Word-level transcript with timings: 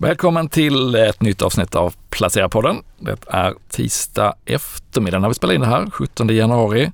Välkommen 0.00 0.48
till 0.48 0.94
ett 0.94 1.22
nytt 1.22 1.42
avsnitt 1.42 1.74
av 1.74 1.94
Placera-podden. 2.10 2.82
Det 2.98 3.16
är 3.26 3.54
tisdag 3.68 4.34
eftermiddag 4.44 5.18
när 5.18 5.28
vi 5.28 5.34
spelar 5.34 5.54
in 5.54 5.60
det 5.60 5.66
här, 5.66 5.90
17 5.90 6.28
januari. 6.28 6.92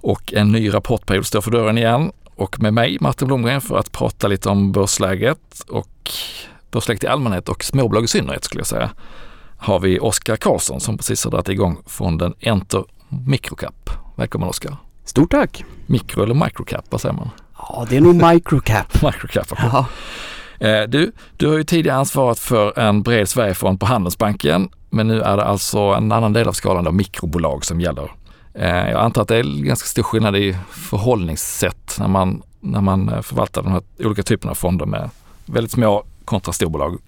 Och 0.00 0.32
en 0.32 0.52
ny 0.52 0.74
rapportperiod 0.74 1.26
står 1.26 1.40
för 1.40 1.50
dörren 1.50 1.78
igen. 1.78 2.12
Och 2.34 2.60
med 2.60 2.74
mig, 2.74 2.98
Martin 3.00 3.28
Blomgren, 3.28 3.60
för 3.60 3.78
att 3.78 3.92
prata 3.92 4.28
lite 4.28 4.48
om 4.48 4.72
börsläget 4.72 5.60
och 5.68 6.10
börsläget 6.70 7.04
i 7.04 7.06
allmänhet 7.06 7.48
och 7.48 7.64
småbolag 7.64 8.04
i 8.04 8.08
synnerhet 8.08 8.44
skulle 8.44 8.60
jag 8.60 8.66
säga, 8.66 8.90
har 9.56 9.80
vi 9.80 10.00
Oskar 10.00 10.36
Karlsson 10.36 10.80
som 10.80 10.96
precis 10.96 11.24
har 11.24 11.30
dragit 11.30 11.48
igång 11.48 11.78
fonden 11.86 12.34
Enter 12.40 12.84
Microcap. 13.26 13.90
Välkommen 14.16 14.48
Oskar! 14.48 14.76
Stort 15.04 15.30
tack! 15.30 15.64
Mikro 15.86 16.22
eller 16.22 16.34
microcap, 16.34 16.84
vad 16.90 17.00
säger 17.00 17.14
man? 17.14 17.30
Ja, 17.58 17.86
det 17.88 17.96
är 17.96 18.00
nog 18.00 18.14
microcap. 18.14 19.02
microcap, 19.02 19.52
ja. 19.58 19.86
Eh, 20.62 20.82
du, 20.88 21.12
du 21.36 21.48
har 21.48 21.56
ju 21.56 21.64
tidigare 21.64 21.98
ansvarat 21.98 22.38
för 22.38 22.78
en 22.78 23.02
bred 23.02 23.28
Sverigefond 23.28 23.80
på 23.80 23.86
Handelsbanken, 23.86 24.68
men 24.90 25.08
nu 25.08 25.20
är 25.20 25.36
det 25.36 25.44
alltså 25.44 25.78
en 25.78 26.12
annan 26.12 26.32
del 26.32 26.48
av 26.48 26.52
skalan 26.52 26.86
av 26.86 26.94
mikrobolag 26.94 27.64
som 27.64 27.80
gäller. 27.80 28.10
Eh, 28.54 28.90
jag 28.90 29.00
antar 29.00 29.22
att 29.22 29.28
det 29.28 29.36
är 29.36 29.64
ganska 29.64 29.86
stor 29.86 30.02
skillnad 30.02 30.36
i 30.36 30.56
förhållningssätt 30.70 31.96
när 31.98 32.08
man, 32.08 32.42
när 32.60 32.80
man 32.80 33.08
eh, 33.08 33.20
förvaltar 33.20 33.62
de 33.62 33.72
här 33.72 33.82
olika 33.98 34.22
typerna 34.22 34.50
av 34.50 34.54
fonder 34.54 34.86
med 34.86 35.10
väldigt 35.46 35.72
små 35.72 36.04
kontra 36.24 36.52
storbolag. 36.52 36.98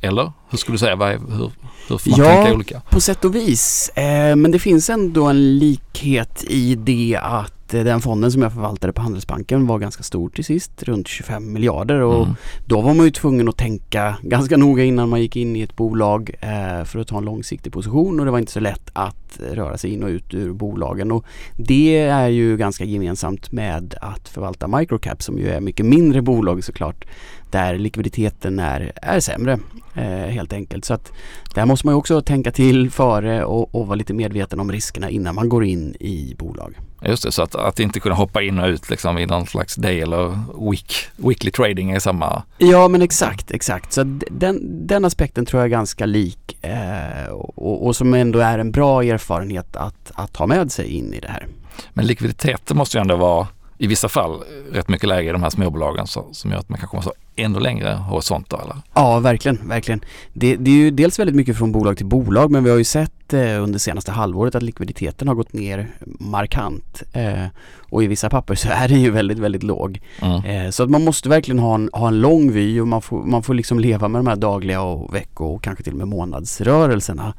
Eller? 0.00 0.32
Hur 0.50 0.58
skulle 0.58 0.74
du 0.74 0.78
säga? 0.78 0.96
Hur, 0.96 1.36
hur, 1.36 1.50
hur 1.88 1.98
får 1.98 2.10
man 2.10 2.20
ja, 2.20 2.34
tänka 2.34 2.54
olika? 2.54 2.80
på 2.90 3.00
sätt 3.00 3.24
och 3.24 3.34
vis. 3.34 3.88
Eh, 3.88 4.36
men 4.36 4.50
det 4.50 4.58
finns 4.58 4.90
ändå 4.90 5.26
en 5.26 5.58
likhet 5.58 6.44
i 6.48 6.74
det 6.74 7.18
att 7.22 7.57
Eh, 7.74 7.84
den 7.84 8.00
fonden 8.00 8.32
som 8.32 8.42
jag 8.42 8.52
förvaltade 8.52 8.92
på 8.92 9.02
Handelsbanken 9.02 9.66
var 9.66 9.78
ganska 9.78 10.02
stor 10.02 10.28
till 10.28 10.44
sist, 10.44 10.82
runt 10.82 11.08
25 11.08 11.52
miljarder 11.52 12.00
och 12.00 12.22
mm. 12.22 12.36
då 12.66 12.80
var 12.80 12.94
man 12.94 13.06
ju 13.06 13.10
tvungen 13.10 13.48
att 13.48 13.56
tänka 13.56 14.16
ganska 14.22 14.56
noga 14.56 14.84
innan 14.84 15.08
man 15.08 15.20
gick 15.20 15.36
in 15.36 15.56
i 15.56 15.60
ett 15.60 15.76
bolag 15.76 16.30
eh, 16.40 16.84
för 16.84 16.98
att 16.98 17.08
ta 17.08 17.18
en 17.18 17.24
långsiktig 17.24 17.72
position 17.72 18.20
och 18.20 18.26
det 18.26 18.32
var 18.32 18.38
inte 18.38 18.52
så 18.52 18.60
lätt 18.60 18.90
att 18.92 19.40
röra 19.52 19.78
sig 19.78 19.92
in 19.92 20.02
och 20.02 20.08
ut 20.08 20.34
ur 20.34 20.52
bolagen 20.52 21.12
och 21.12 21.24
det 21.56 21.98
är 21.98 22.28
ju 22.28 22.56
ganska 22.56 22.84
gemensamt 22.84 23.52
med 23.52 23.94
att 24.00 24.28
förvalta 24.28 24.68
microcap 24.68 25.22
som 25.22 25.38
ju 25.38 25.48
är 25.48 25.60
mycket 25.60 25.86
mindre 25.86 26.22
bolag 26.22 26.64
såklart 26.64 27.04
där 27.50 27.78
likviditeten 27.78 28.58
är, 28.58 28.92
är 29.02 29.20
sämre 29.20 29.58
eh, 29.94 30.02
helt 30.08 30.52
enkelt. 30.52 30.84
Så 30.84 30.94
att 30.94 31.12
där 31.54 31.66
måste 31.66 31.86
man 31.86 31.94
ju 31.94 31.98
också 31.98 32.22
tänka 32.22 32.50
till 32.50 32.90
före 32.90 33.44
och, 33.44 33.74
och 33.74 33.86
vara 33.86 33.96
lite 33.96 34.14
medveten 34.14 34.60
om 34.60 34.72
riskerna 34.72 35.10
innan 35.10 35.34
man 35.34 35.48
går 35.48 35.64
in 35.64 35.94
i 36.00 36.34
bolag. 36.38 36.74
Just 37.02 37.22
det, 37.22 37.32
så 37.32 37.42
att, 37.42 37.54
att 37.54 37.80
inte 37.80 38.00
kunna 38.00 38.14
hoppa 38.14 38.42
in 38.42 38.58
och 38.58 38.66
ut 38.66 38.90
liksom 38.90 39.18
i 39.18 39.26
någon 39.26 39.46
slags 39.46 39.74
day 39.74 40.00
eller 40.00 40.38
week, 40.70 40.94
weekly 41.16 41.50
trading 41.50 41.90
är 41.90 41.98
samma? 41.98 42.42
Ja 42.58 42.88
men 42.88 43.02
exakt, 43.02 43.50
exakt. 43.50 43.92
Så 43.92 44.04
den, 44.30 44.86
den 44.86 45.04
aspekten 45.04 45.46
tror 45.46 45.60
jag 45.60 45.64
är 45.66 45.70
ganska 45.70 46.06
lik 46.06 46.64
eh, 46.64 47.32
och, 47.32 47.86
och, 47.86 47.96
som 47.96 48.14
ändå 48.14 48.38
är 48.38 48.58
en 48.58 48.72
bra 48.72 49.04
erfarenhet 49.04 49.76
att, 49.76 50.12
att 50.14 50.36
ha 50.36 50.46
med 50.46 50.72
sig 50.72 50.86
in 50.86 51.14
i 51.14 51.20
det 51.20 51.28
här. 51.28 51.46
Men 51.92 52.06
likviditeten 52.06 52.76
måste 52.76 52.98
ju 52.98 53.00
ändå 53.00 53.16
vara 53.16 53.46
i 53.78 53.86
vissa 53.86 54.08
fall 54.08 54.40
rätt 54.72 54.88
mycket 54.88 55.08
lägre 55.08 55.28
i 55.28 55.32
de 55.32 55.42
här 55.42 55.50
småbolagen 55.50 56.06
så, 56.06 56.26
som 56.32 56.50
gör 56.50 56.58
att 56.58 56.68
man 56.68 56.78
kanske 56.78 56.96
måste 56.96 57.08
ha 57.08 57.44
ännu 57.44 57.60
längre 57.60 57.92
horisont 57.94 58.50
då 58.50 58.56
eller? 58.56 58.76
Ja, 58.94 59.18
verkligen, 59.18 59.68
verkligen. 59.68 60.00
Det, 60.32 60.56
det, 60.56 60.70
är 60.70 60.74
ju 60.74 60.90
dels 60.90 61.18
väldigt 61.18 61.36
mycket 61.36 61.58
från 61.58 61.72
bolag 61.72 61.96
till 61.96 62.06
bolag 62.06 62.50
men 62.50 62.64
vi 62.64 62.70
har 62.70 62.78
ju 62.78 62.84
sett 62.84 63.32
eh, 63.32 63.62
under 63.62 63.78
senaste 63.78 64.12
halvåret 64.12 64.54
att 64.54 64.62
likviditeten 64.62 65.28
har 65.28 65.34
gått 65.34 65.52
ner 65.52 65.88
markant. 66.04 67.02
Eh, 67.12 67.44
och 67.90 68.02
i 68.02 68.06
vissa 68.06 68.30
papper 68.30 68.54
så 68.54 68.68
är 68.70 68.88
den 68.88 69.00
ju 69.00 69.10
väldigt, 69.10 69.38
väldigt 69.38 69.62
låg. 69.62 70.00
Mm. 70.22 70.44
Eh, 70.44 70.70
så 70.70 70.82
att 70.82 70.90
man 70.90 71.04
måste 71.04 71.28
verkligen 71.28 71.58
ha 71.58 71.74
en, 71.74 71.90
ha 71.92 72.08
en 72.08 72.20
lång 72.20 72.52
vy 72.52 72.80
och 72.80 72.88
man 72.88 73.02
får, 73.02 73.22
man 73.22 73.42
får 73.42 73.54
liksom 73.54 73.80
leva 73.80 74.08
med 74.08 74.18
de 74.18 74.26
här 74.26 74.36
dagliga 74.36 74.82
och 74.82 75.14
vecko 75.14 75.44
och 75.44 75.62
kanske 75.62 75.84
till 75.84 75.92
och 75.92 75.98
med 75.98 76.08
månadsrörelserna. 76.08 77.34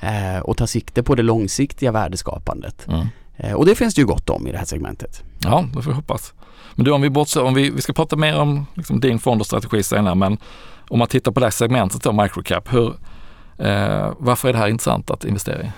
Eh, 0.00 0.40
och 0.42 0.56
ta 0.56 0.66
sikte 0.66 1.02
på 1.02 1.14
det 1.14 1.22
långsiktiga 1.22 1.92
värdeskapandet. 1.92 2.88
Mm. 2.88 3.06
Eh, 3.42 3.54
och 3.54 3.66
det 3.66 3.74
finns 3.74 3.94
det 3.94 4.00
ju 4.00 4.06
gott 4.06 4.30
om 4.30 4.46
i 4.46 4.52
det 4.52 4.58
här 4.58 4.64
segmentet. 4.64 5.22
Ja, 5.38 5.64
det 5.74 5.82
får 5.82 5.90
vi 5.90 5.96
hoppas. 5.96 6.34
Men 6.74 6.84
du, 6.84 6.90
om 6.90 7.02
vi 7.02 7.10
bortser, 7.10 7.42
om 7.42 7.54
vi, 7.54 7.70
vi 7.70 7.82
ska 7.82 7.92
prata 7.92 8.16
mer 8.16 8.40
om 8.40 8.66
liksom, 8.74 9.00
din 9.00 9.18
fond 9.18 9.40
och 9.40 9.46
strategi 9.46 9.82
senare, 9.82 10.14
men 10.14 10.38
om 10.88 10.98
man 10.98 11.08
tittar 11.08 11.32
på 11.32 11.40
det 11.40 11.46
här 11.46 11.50
segmentet 11.50 12.02
då, 12.02 12.12
microcap, 12.12 12.72
hur, 12.72 12.88
eh, 13.58 14.12
varför 14.18 14.48
är 14.48 14.52
det 14.52 14.58
här 14.58 14.68
intressant 14.68 15.10
att 15.10 15.24
investera 15.24 15.62
i? 15.62 15.70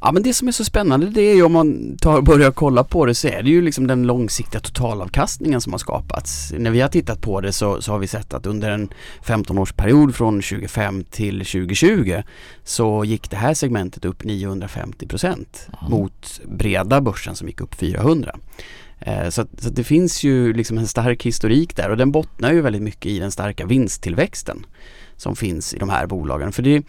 Ja 0.00 0.12
men 0.12 0.22
det 0.22 0.34
som 0.34 0.48
är 0.48 0.52
så 0.52 0.64
spännande 0.64 1.06
det 1.06 1.22
är 1.22 1.34
ju 1.34 1.42
om 1.42 1.52
man 1.52 1.96
tar, 1.96 2.22
börjar 2.22 2.50
kolla 2.50 2.84
på 2.84 3.06
det 3.06 3.14
så 3.14 3.28
är 3.28 3.42
det 3.42 3.50
ju 3.50 3.62
liksom 3.62 3.86
den 3.86 4.06
långsiktiga 4.06 4.60
totalavkastningen 4.60 5.60
som 5.60 5.72
har 5.72 5.78
skapats. 5.78 6.52
När 6.58 6.70
vi 6.70 6.80
har 6.80 6.88
tittat 6.88 7.20
på 7.20 7.40
det 7.40 7.52
så, 7.52 7.82
så 7.82 7.92
har 7.92 7.98
vi 7.98 8.06
sett 8.06 8.34
att 8.34 8.46
under 8.46 8.70
en 8.70 8.88
15-årsperiod 9.24 10.12
från 10.12 10.42
2005 10.42 11.04
till 11.04 11.38
2020 11.38 12.22
så 12.64 13.04
gick 13.04 13.30
det 13.30 13.36
här 13.36 13.54
segmentet 13.54 14.04
upp 14.04 14.24
950 14.24 15.06
procent 15.06 15.68
mm. 15.80 15.90
mot 15.90 16.40
breda 16.44 17.00
börsen 17.00 17.36
som 17.36 17.48
gick 17.48 17.60
upp 17.60 17.74
400. 17.74 18.38
Eh, 19.00 19.28
så, 19.28 19.46
så 19.58 19.70
det 19.70 19.84
finns 19.84 20.24
ju 20.24 20.52
liksom 20.52 20.78
en 20.78 20.86
stark 20.86 21.26
historik 21.26 21.76
där 21.76 21.90
och 21.90 21.96
den 21.96 22.12
bottnar 22.12 22.52
ju 22.52 22.60
väldigt 22.60 22.82
mycket 22.82 23.06
i 23.06 23.18
den 23.18 23.30
starka 23.30 23.66
vinsttillväxten 23.66 24.66
som 25.16 25.36
finns 25.36 25.74
i 25.74 25.78
de 25.78 25.88
här 25.88 26.06
bolagen. 26.06 26.52
För 26.52 26.62
det, 26.62 26.82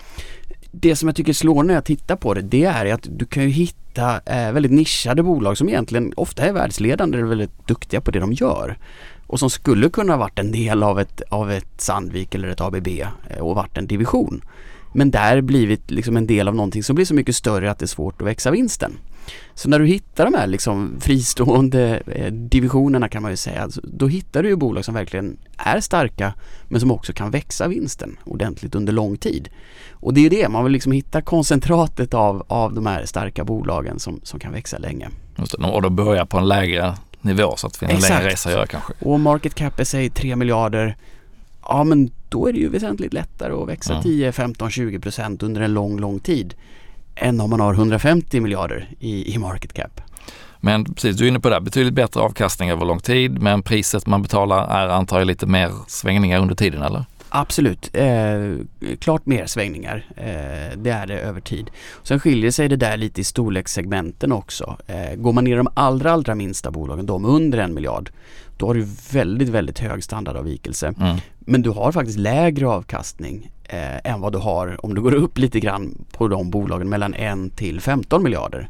det 0.72 0.96
som 0.96 1.08
jag 1.08 1.16
tycker 1.16 1.34
slår 1.34 1.64
när 1.64 1.74
jag 1.74 1.86
tittar 1.86 2.16
på 2.16 2.34
det, 2.34 2.42
det 2.42 2.64
är 2.64 2.94
att 2.94 3.08
du 3.12 3.26
kan 3.26 3.44
ju 3.44 3.50
hitta 3.50 4.22
eh, 4.26 4.52
väldigt 4.52 4.72
nischade 4.72 5.24
bolag 5.24 5.58
som 5.58 5.70
egentligen 5.70 6.14
ofta 6.18 6.44
är 6.44 6.54
världsledande 6.54 7.18
eller 7.18 7.28
väldigt 7.28 7.68
duktiga 7.68 8.02
på 8.02 8.12
det 8.12 8.20
de 8.20 8.34
gör. 8.34 8.78
Och 9.28 9.40
som 9.40 9.50
skulle 9.50 9.90
kunna 9.90 10.18
varit 10.18 10.40
en 10.40 10.52
del 10.52 10.84
av 10.84 11.00
ett, 11.00 11.22
av 11.30 11.52
ett 11.52 11.82
Sandvik 11.82 12.36
eller 12.36 12.48
ett 12.48 12.62
ABB 12.62 12.88
eh, 12.88 13.40
och 13.40 13.56
varit 13.56 13.78
en 13.78 13.88
division. 13.88 14.42
Men 14.94 15.12
där 15.12 15.42
blivit 15.42 15.92
liksom 15.92 16.18
en 16.18 16.28
del 16.28 16.48
av 16.48 16.56
någonting 16.56 16.84
som 16.84 16.96
blir 16.96 17.06
så 17.06 17.14
mycket 17.14 17.36
större 17.36 17.72
att 17.72 17.80
det 17.80 17.86
är 17.86 17.88
svårt 17.88 18.22
att 18.22 18.28
växa 18.28 18.52
vinsten. 18.52 18.98
Så 19.54 19.70
när 19.70 19.80
du 19.80 19.86
hittar 19.86 20.26
de 20.26 20.34
här 20.34 20.48
liksom 20.48 20.98
fristående 21.02 22.02
eh, 22.08 22.32
divisionerna 22.32 23.10
kan 23.10 23.22
man 23.22 23.32
ju 23.32 23.38
säga, 23.38 23.70
då 23.84 24.08
hittar 24.08 24.44
du 24.44 24.50
ju 24.50 24.56
bolag 24.56 24.86
som 24.86 24.94
verkligen 24.94 25.38
är 25.58 25.80
starka 25.80 26.34
men 26.68 26.82
som 26.82 26.92
också 26.92 27.14
kan 27.14 27.32
växa 27.32 27.68
vinsten 27.68 28.18
ordentligt 28.24 28.76
under 28.76 28.94
lång 28.94 29.18
tid. 29.18 29.50
Och 29.92 30.14
det 30.14 30.26
är 30.26 30.30
det, 30.30 30.50
man 30.50 30.64
vill 30.64 30.74
liksom 30.74 30.92
hitta 30.92 31.22
koncentratet 31.22 32.14
av, 32.14 32.46
av 32.48 32.74
de 32.74 32.86
här 32.86 33.06
starka 33.06 33.44
bolagen 33.44 34.00
som, 34.00 34.20
som 34.24 34.40
kan 34.40 34.52
växa 34.52 34.78
länge. 34.78 35.10
Just 35.38 35.56
det, 35.60 35.68
och 35.68 35.82
då 35.82 35.90
börja 35.90 36.26
på 36.26 36.38
en 36.38 36.48
lägre 36.48 36.96
nivå 37.22 37.56
så 37.56 37.68
att 37.68 37.74
det 37.74 37.88
finns 37.88 38.10
en 38.10 38.16
längre 38.16 38.30
resa 38.30 38.50
att 38.50 38.56
göra 38.56 38.68
kanske. 38.68 38.94
Och 39.00 39.20
market 39.20 39.56
cap 39.56 39.80
är 39.80 39.84
säg 39.84 40.10
3 40.10 40.36
miljarder. 40.36 40.96
Ja 41.62 41.84
men 41.84 42.12
då 42.30 42.48
är 42.48 42.54
det 42.54 42.60
ju 42.60 42.70
väsentligt 42.70 43.14
lättare 43.14 43.54
att 43.54 43.70
växa 43.70 43.94
ja. 43.94 44.02
10, 44.02 44.32
15, 44.32 44.72
20 44.72 45.00
procent 45.00 45.44
under 45.44 45.62
en 45.62 45.74
lång, 45.74 46.00
lång 46.00 46.20
tid 46.20 46.54
än 47.20 47.42
om 47.42 47.50
man 47.50 47.60
har 47.60 47.74
150 47.74 48.40
miljarder 48.40 48.90
i, 49.00 49.34
i 49.34 49.38
market 49.38 49.74
cap. 49.74 50.02
Men 50.60 50.86
precis, 50.86 51.16
du 51.16 51.24
är 51.24 51.28
inne 51.28 51.40
på 51.40 51.50
det, 51.50 51.62
betydligt 51.62 51.94
bättre 51.94 52.22
avkastning 52.22 52.70
över 52.70 52.86
lång 52.86 53.00
tid 53.00 53.42
men 53.42 53.62
priset 53.62 54.08
man 54.08 54.22
betalar 54.22 54.68
är 54.68 54.88
antar 54.88 55.20
jag 55.20 55.28
lite 55.28 55.46
mer 55.46 55.72
svängningar 55.88 56.40
under 56.40 56.56
tiden 56.56 56.82
eller? 56.82 57.06
Absolut, 57.32 57.90
eh, 57.94 58.96
klart 59.00 59.26
mer 59.26 59.46
svängningar. 59.46 60.06
Eh, 60.16 60.78
det 60.78 60.90
är 60.90 61.08
det 61.08 61.20
över 61.20 61.42
tid. 61.42 61.70
Sen 62.04 62.20
skiljer 62.20 62.52
sig 62.52 62.68
det 62.68 62.76
där 62.76 62.98
lite 62.98 63.22
i 63.22 63.24
storlekssegmenten 63.24 64.32
också. 64.32 64.78
Eh, 64.88 65.16
går 65.16 65.34
man 65.34 65.44
ner 65.44 65.54
i 65.54 65.58
de 65.58 65.68
allra, 65.74 66.12
allra 66.12 66.36
minsta 66.36 66.72
bolagen, 66.72 67.06
de 67.06 67.26
under 67.26 67.58
en 67.58 67.74
miljard, 67.74 68.12
då 68.58 68.68
har 68.68 68.74
du 68.74 68.88
väldigt, 69.12 69.50
väldigt 69.50 69.80
hög 69.80 70.04
standardavvikelse. 70.04 70.94
Mm. 71.00 71.18
Men 71.40 71.62
du 71.62 71.70
har 71.70 71.92
faktiskt 71.92 72.20
lägre 72.20 72.68
avkastning 72.68 73.52
eh, 73.70 74.12
än 74.12 74.22
vad 74.22 74.34
du 74.34 74.38
har 74.38 74.86
om 74.86 74.96
du 74.96 75.02
går 75.02 75.14
upp 75.14 75.38
lite 75.38 75.60
grann 75.60 76.06
på 76.12 76.28
de 76.28 76.50
bolagen 76.50 76.90
mellan 76.90 77.14
1 77.14 77.56
till 77.56 77.82
15 77.82 78.24
miljarder. 78.24 78.70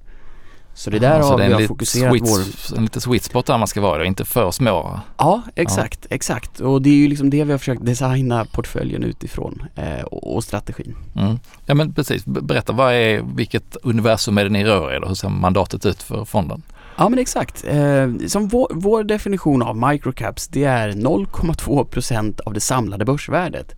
Så 0.80 0.90
det 0.90 1.00
där 1.00 1.20
ja, 1.20 1.26
har 1.26 1.38
vi 1.38 1.54
har 1.54 1.62
fokuserat 1.62 2.12
sweet, 2.12 2.30
vår... 2.72 2.78
En 2.78 2.84
lite 2.84 3.02
sweet 3.02 3.24
spot 3.24 3.46
där 3.46 3.58
man 3.58 3.68
ska 3.68 3.82
vara, 3.82 4.06
inte 4.06 4.26
för 4.26 4.52
små. 4.52 5.00
Ja, 5.18 5.42
exakt, 5.56 6.00
ja. 6.10 6.16
exakt. 6.16 6.60
Och 6.60 6.82
det 6.82 6.90
är 6.90 6.94
ju 6.94 7.08
liksom 7.08 7.30
det 7.30 7.44
vi 7.44 7.52
har 7.52 7.60
försökt 7.60 7.86
designa 7.86 8.46
portföljen 8.46 9.04
utifrån 9.04 9.64
eh, 9.76 10.04
och, 10.04 10.36
och, 10.36 10.44
strategin. 10.44 10.96
Mm. 11.16 11.40
Ja 11.66 11.74
men 11.74 11.94
precis, 11.94 12.26
berätta, 12.26 12.74
vad 12.74 12.94
är, 12.94 13.22
vilket 13.36 13.78
universum 13.84 14.38
är 14.38 14.44
det 14.44 14.50
ni 14.50 14.64
rör 14.64 14.92
er 14.92 15.08
Hur 15.08 15.16
ser 15.16 15.30
mandatet 15.30 15.86
ut 15.86 16.04
för 16.04 16.26
fonden? 16.26 16.62
Ja 16.98 17.10
men 17.10 17.20
exakt. 17.20 17.66
Eh, 17.68 18.28
som 18.28 18.48
vår, 18.48 18.68
vår, 18.74 19.04
definition 19.04 19.62
av 19.62 19.78
microcaps 19.78 20.48
det 20.48 20.64
är 20.64 20.92
0,2% 20.92 22.40
av 22.42 22.54
det 22.54 22.60
samlade 22.60 23.06
börsvärdet. 23.06 23.76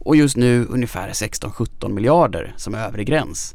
Och 0.00 0.16
just 0.16 0.36
nu 0.36 0.66
ungefär 0.70 1.08
16-17 1.08 1.88
miljarder 1.88 2.54
som 2.56 2.74
övre 2.74 3.04
gräns. 3.04 3.54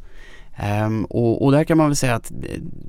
Um, 0.86 1.06
och, 1.06 1.45
och, 1.45 1.51
där 1.51 1.63
kan 1.63 1.77
man 1.77 1.88
väl 1.88 1.95
säga 1.95 2.15
att 2.15 2.31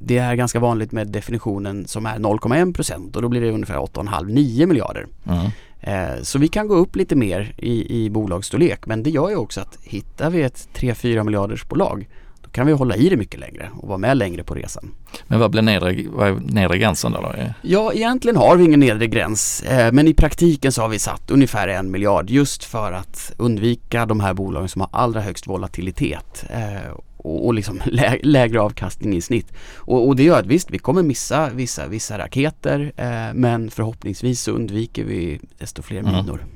det 0.02 0.18
är 0.18 0.34
ganska 0.34 0.60
vanligt 0.60 0.92
med 0.92 1.08
definitionen 1.08 1.86
som 1.86 2.06
är 2.06 2.18
0,1% 2.18 3.16
och 3.16 3.22
då 3.22 3.28
blir 3.28 3.40
det 3.40 3.50
ungefär 3.50 3.76
8,5-9 3.76 4.66
miljarder. 4.66 5.06
Mm. 5.26 5.46
Uh, 5.88 6.22
så 6.22 6.38
vi 6.38 6.48
kan 6.48 6.68
gå 6.68 6.74
upp 6.74 6.96
lite 6.96 7.16
mer 7.16 7.54
i, 7.58 8.04
i 8.04 8.10
bolagsstorlek 8.10 8.86
men 8.86 9.02
det 9.02 9.10
gör 9.10 9.30
ju 9.30 9.36
också 9.36 9.60
att 9.60 9.78
hittar 9.82 10.30
vi 10.30 10.42
ett 10.42 10.68
3-4 10.74 11.24
miljarders 11.24 11.68
bolag 11.68 12.08
kan 12.56 12.66
vi 12.66 12.72
hålla 12.72 12.96
i 12.96 13.08
det 13.08 13.16
mycket 13.16 13.40
längre 13.40 13.70
och 13.76 13.88
vara 13.88 13.98
med 13.98 14.16
längre 14.16 14.44
på 14.44 14.54
resan. 14.54 14.90
Men 15.26 15.40
vad 15.40 15.50
blir 15.50 15.62
nedre, 15.62 15.96
vad 16.08 16.28
är 16.28 16.32
nedre 16.34 16.78
gränsen 16.78 17.12
då? 17.12 17.34
Ja, 17.62 17.92
egentligen 17.92 18.36
har 18.36 18.56
vi 18.56 18.64
ingen 18.64 18.80
nedre 18.80 19.06
gräns 19.06 19.62
eh, 19.62 19.92
men 19.92 20.08
i 20.08 20.14
praktiken 20.14 20.72
så 20.72 20.82
har 20.82 20.88
vi 20.88 20.98
satt 20.98 21.30
ungefär 21.30 21.68
en 21.68 21.90
miljard 21.90 22.30
just 22.30 22.64
för 22.64 22.92
att 22.92 23.32
undvika 23.36 24.06
de 24.06 24.20
här 24.20 24.34
bolagen 24.34 24.68
som 24.68 24.80
har 24.80 24.88
allra 24.92 25.20
högst 25.20 25.46
volatilitet 25.46 26.44
eh, 26.50 26.90
och, 27.16 27.46
och 27.46 27.54
liksom 27.54 27.80
lä 27.86 28.18
lägre 28.22 28.60
avkastning 28.60 29.16
i 29.16 29.20
snitt. 29.20 29.52
Och, 29.76 30.08
och, 30.08 30.16
det 30.16 30.22
gör 30.22 30.40
att 30.40 30.46
visst, 30.46 30.70
vi 30.70 30.78
kommer 30.78 31.02
missa 31.02 31.50
vissa, 31.50 31.86
vissa 31.86 32.18
raketer 32.18 32.92
eh, 32.96 33.34
men 33.34 33.70
förhoppningsvis 33.70 34.40
så 34.40 34.50
undviker 34.50 35.04
vi 35.04 35.40
desto 35.58 35.82
fler 35.82 36.00
mm. 36.00 36.12
minor. 36.12 36.46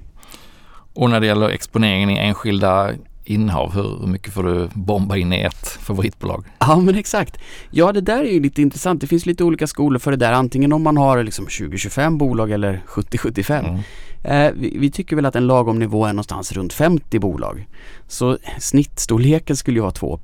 Och 0.94 1.10
när 1.10 1.20
det 1.20 1.26
gäller 1.26 1.48
exponeringen 1.48 2.10
i 2.10 2.18
enskilda 2.18 2.90
innehav, 3.24 3.74
hur 3.74 4.06
mycket 4.06 4.32
får 4.32 4.42
du 4.42 4.68
bomba 4.72 5.16
in 5.16 5.32
i 5.32 5.40
ett 5.40 5.68
favoritbolag? 5.68 6.44
Ja 6.58 6.76
men 6.76 6.94
exakt. 6.94 7.38
Ja 7.70 7.92
det 7.92 8.00
där 8.00 8.24
är 8.24 8.32
ju 8.32 8.40
lite 8.40 8.62
intressant. 8.62 9.00
Det 9.00 9.06
finns 9.06 9.26
lite 9.26 9.44
olika 9.44 9.66
skolor 9.66 9.98
för 9.98 10.10
det 10.10 10.16
där. 10.16 10.32
Antingen 10.32 10.72
om 10.72 10.82
man 10.82 10.96
har 10.96 11.22
liksom 11.22 11.46
20-25 11.46 12.18
bolag 12.18 12.50
eller 12.50 12.82
70-75. 12.86 13.58
Mm. 13.58 13.80
Eh, 14.22 14.52
vi, 14.56 14.78
vi, 14.78 14.90
tycker 14.90 15.16
väl 15.16 15.26
att 15.26 15.36
en 15.36 15.46
lagom 15.46 15.78
nivå 15.78 16.04
är 16.04 16.12
någonstans 16.12 16.52
runt 16.52 16.72
50 16.72 17.18
bolag. 17.18 17.68
Så 18.08 18.38
snittstorleken 18.58 19.56
skulle 19.56 19.76
ju 19.76 19.82
vara 19.82 19.92
2 19.92 20.18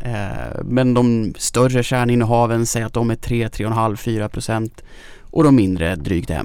eh, 0.00 0.20
Men 0.64 0.94
de 0.94 1.34
större 1.38 1.82
kärninnehaven 1.82 2.66
säger 2.66 2.86
att 2.86 2.92
de 2.92 3.10
är 3.10 3.16
3, 3.16 3.48
3,5, 3.48 3.96
4 3.96 4.28
och 5.32 5.44
de 5.44 5.56
mindre 5.56 5.96
drygt 5.96 6.30
1 6.30 6.38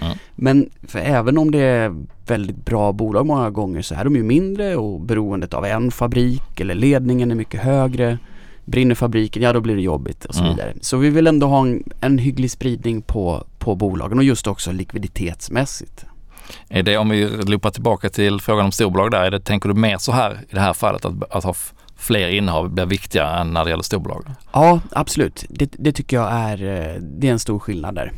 Mm. 0.00 0.18
Men 0.34 0.70
även 0.94 1.38
om 1.38 1.50
det 1.50 1.58
är 1.58 1.94
väldigt 2.26 2.64
bra 2.64 2.92
bolag 2.92 3.26
många 3.26 3.50
gånger 3.50 3.82
så 3.82 3.94
är 3.94 4.04
de 4.04 4.16
ju 4.16 4.22
mindre 4.22 4.76
och 4.76 5.00
beroendet 5.00 5.54
av 5.54 5.64
en 5.64 5.90
fabrik 5.90 6.60
eller 6.60 6.74
ledningen 6.74 7.30
är 7.30 7.34
mycket 7.34 7.60
högre. 7.60 8.18
Brinner 8.64 8.94
fabriken, 8.94 9.42
ja 9.42 9.52
då 9.52 9.60
blir 9.60 9.76
det 9.76 9.82
jobbigt 9.82 10.24
och 10.24 10.34
så 10.34 10.40
mm. 10.40 10.52
vidare. 10.52 10.74
Så 10.80 10.96
vi 10.96 11.10
vill 11.10 11.26
ändå 11.26 11.46
ha 11.46 11.60
en, 11.60 11.84
en 12.00 12.18
hygglig 12.18 12.50
spridning 12.50 13.02
på, 13.02 13.44
på 13.58 13.74
bolagen 13.74 14.18
och 14.18 14.24
just 14.24 14.46
också 14.46 14.72
likviditetsmässigt. 14.72 16.06
Är 16.68 16.82
det, 16.82 16.96
om 16.96 17.08
vi 17.08 17.28
loopar 17.28 17.70
tillbaka 17.70 18.08
till 18.08 18.40
frågan 18.40 18.64
om 18.64 18.72
storbolag 18.72 19.10
där, 19.10 19.24
är 19.24 19.30
det, 19.30 19.40
tänker 19.40 19.68
du 19.68 19.74
mer 19.74 19.98
så 19.98 20.12
här 20.12 20.32
i 20.50 20.54
det 20.54 20.60
här 20.60 20.72
fallet 20.72 21.04
att, 21.04 21.32
att 21.32 21.44
ha 21.44 21.54
fler 21.98 22.28
innehav 22.28 22.70
blir 22.70 22.86
viktigare 22.86 23.40
än 23.40 23.52
när 23.52 23.64
det 23.64 23.70
gäller 23.70 23.82
storbolag? 23.82 24.24
Ja, 24.52 24.80
absolut. 24.90 25.44
Det, 25.48 25.72
det 25.78 25.92
tycker 25.92 26.16
jag 26.16 26.32
är, 26.32 26.62
eh, 26.62 27.00
det 27.00 27.28
är 27.28 27.32
en 27.32 27.38
stor 27.38 27.58
skillnad 27.58 27.94
där. 27.94 28.12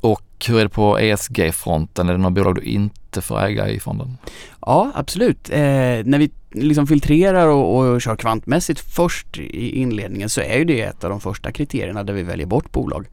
Och 0.00 0.46
hur 0.48 0.58
är 0.58 0.62
det 0.62 0.68
på 0.68 0.98
ESG-fronten? 0.98 2.08
Är 2.08 2.12
det 2.12 2.18
några 2.18 2.30
bolag 2.30 2.54
du 2.54 2.62
inte 2.62 3.20
får 3.20 3.40
äga 3.40 3.68
i 3.68 3.80
fonden? 3.80 4.18
Ja, 4.60 4.90
absolut. 4.94 5.50
Eh, 5.50 5.58
när 6.04 6.18
vi 6.18 6.30
liksom 6.50 6.86
filtrerar 6.86 7.46
och, 7.46 7.78
och 7.78 8.02
kör 8.02 8.16
kvantmässigt 8.16 8.80
först 8.80 9.38
i 9.38 9.80
inledningen 9.80 10.28
så 10.28 10.40
är 10.40 10.58
ju 10.58 10.64
det 10.64 10.80
ett 10.80 11.04
av 11.04 11.10
de 11.10 11.20
första 11.20 11.52
kriterierna 11.52 12.04
där 12.04 12.14
vi 12.14 12.22
väljer 12.22 12.46
bort 12.46 12.72
bolag. 12.72 13.06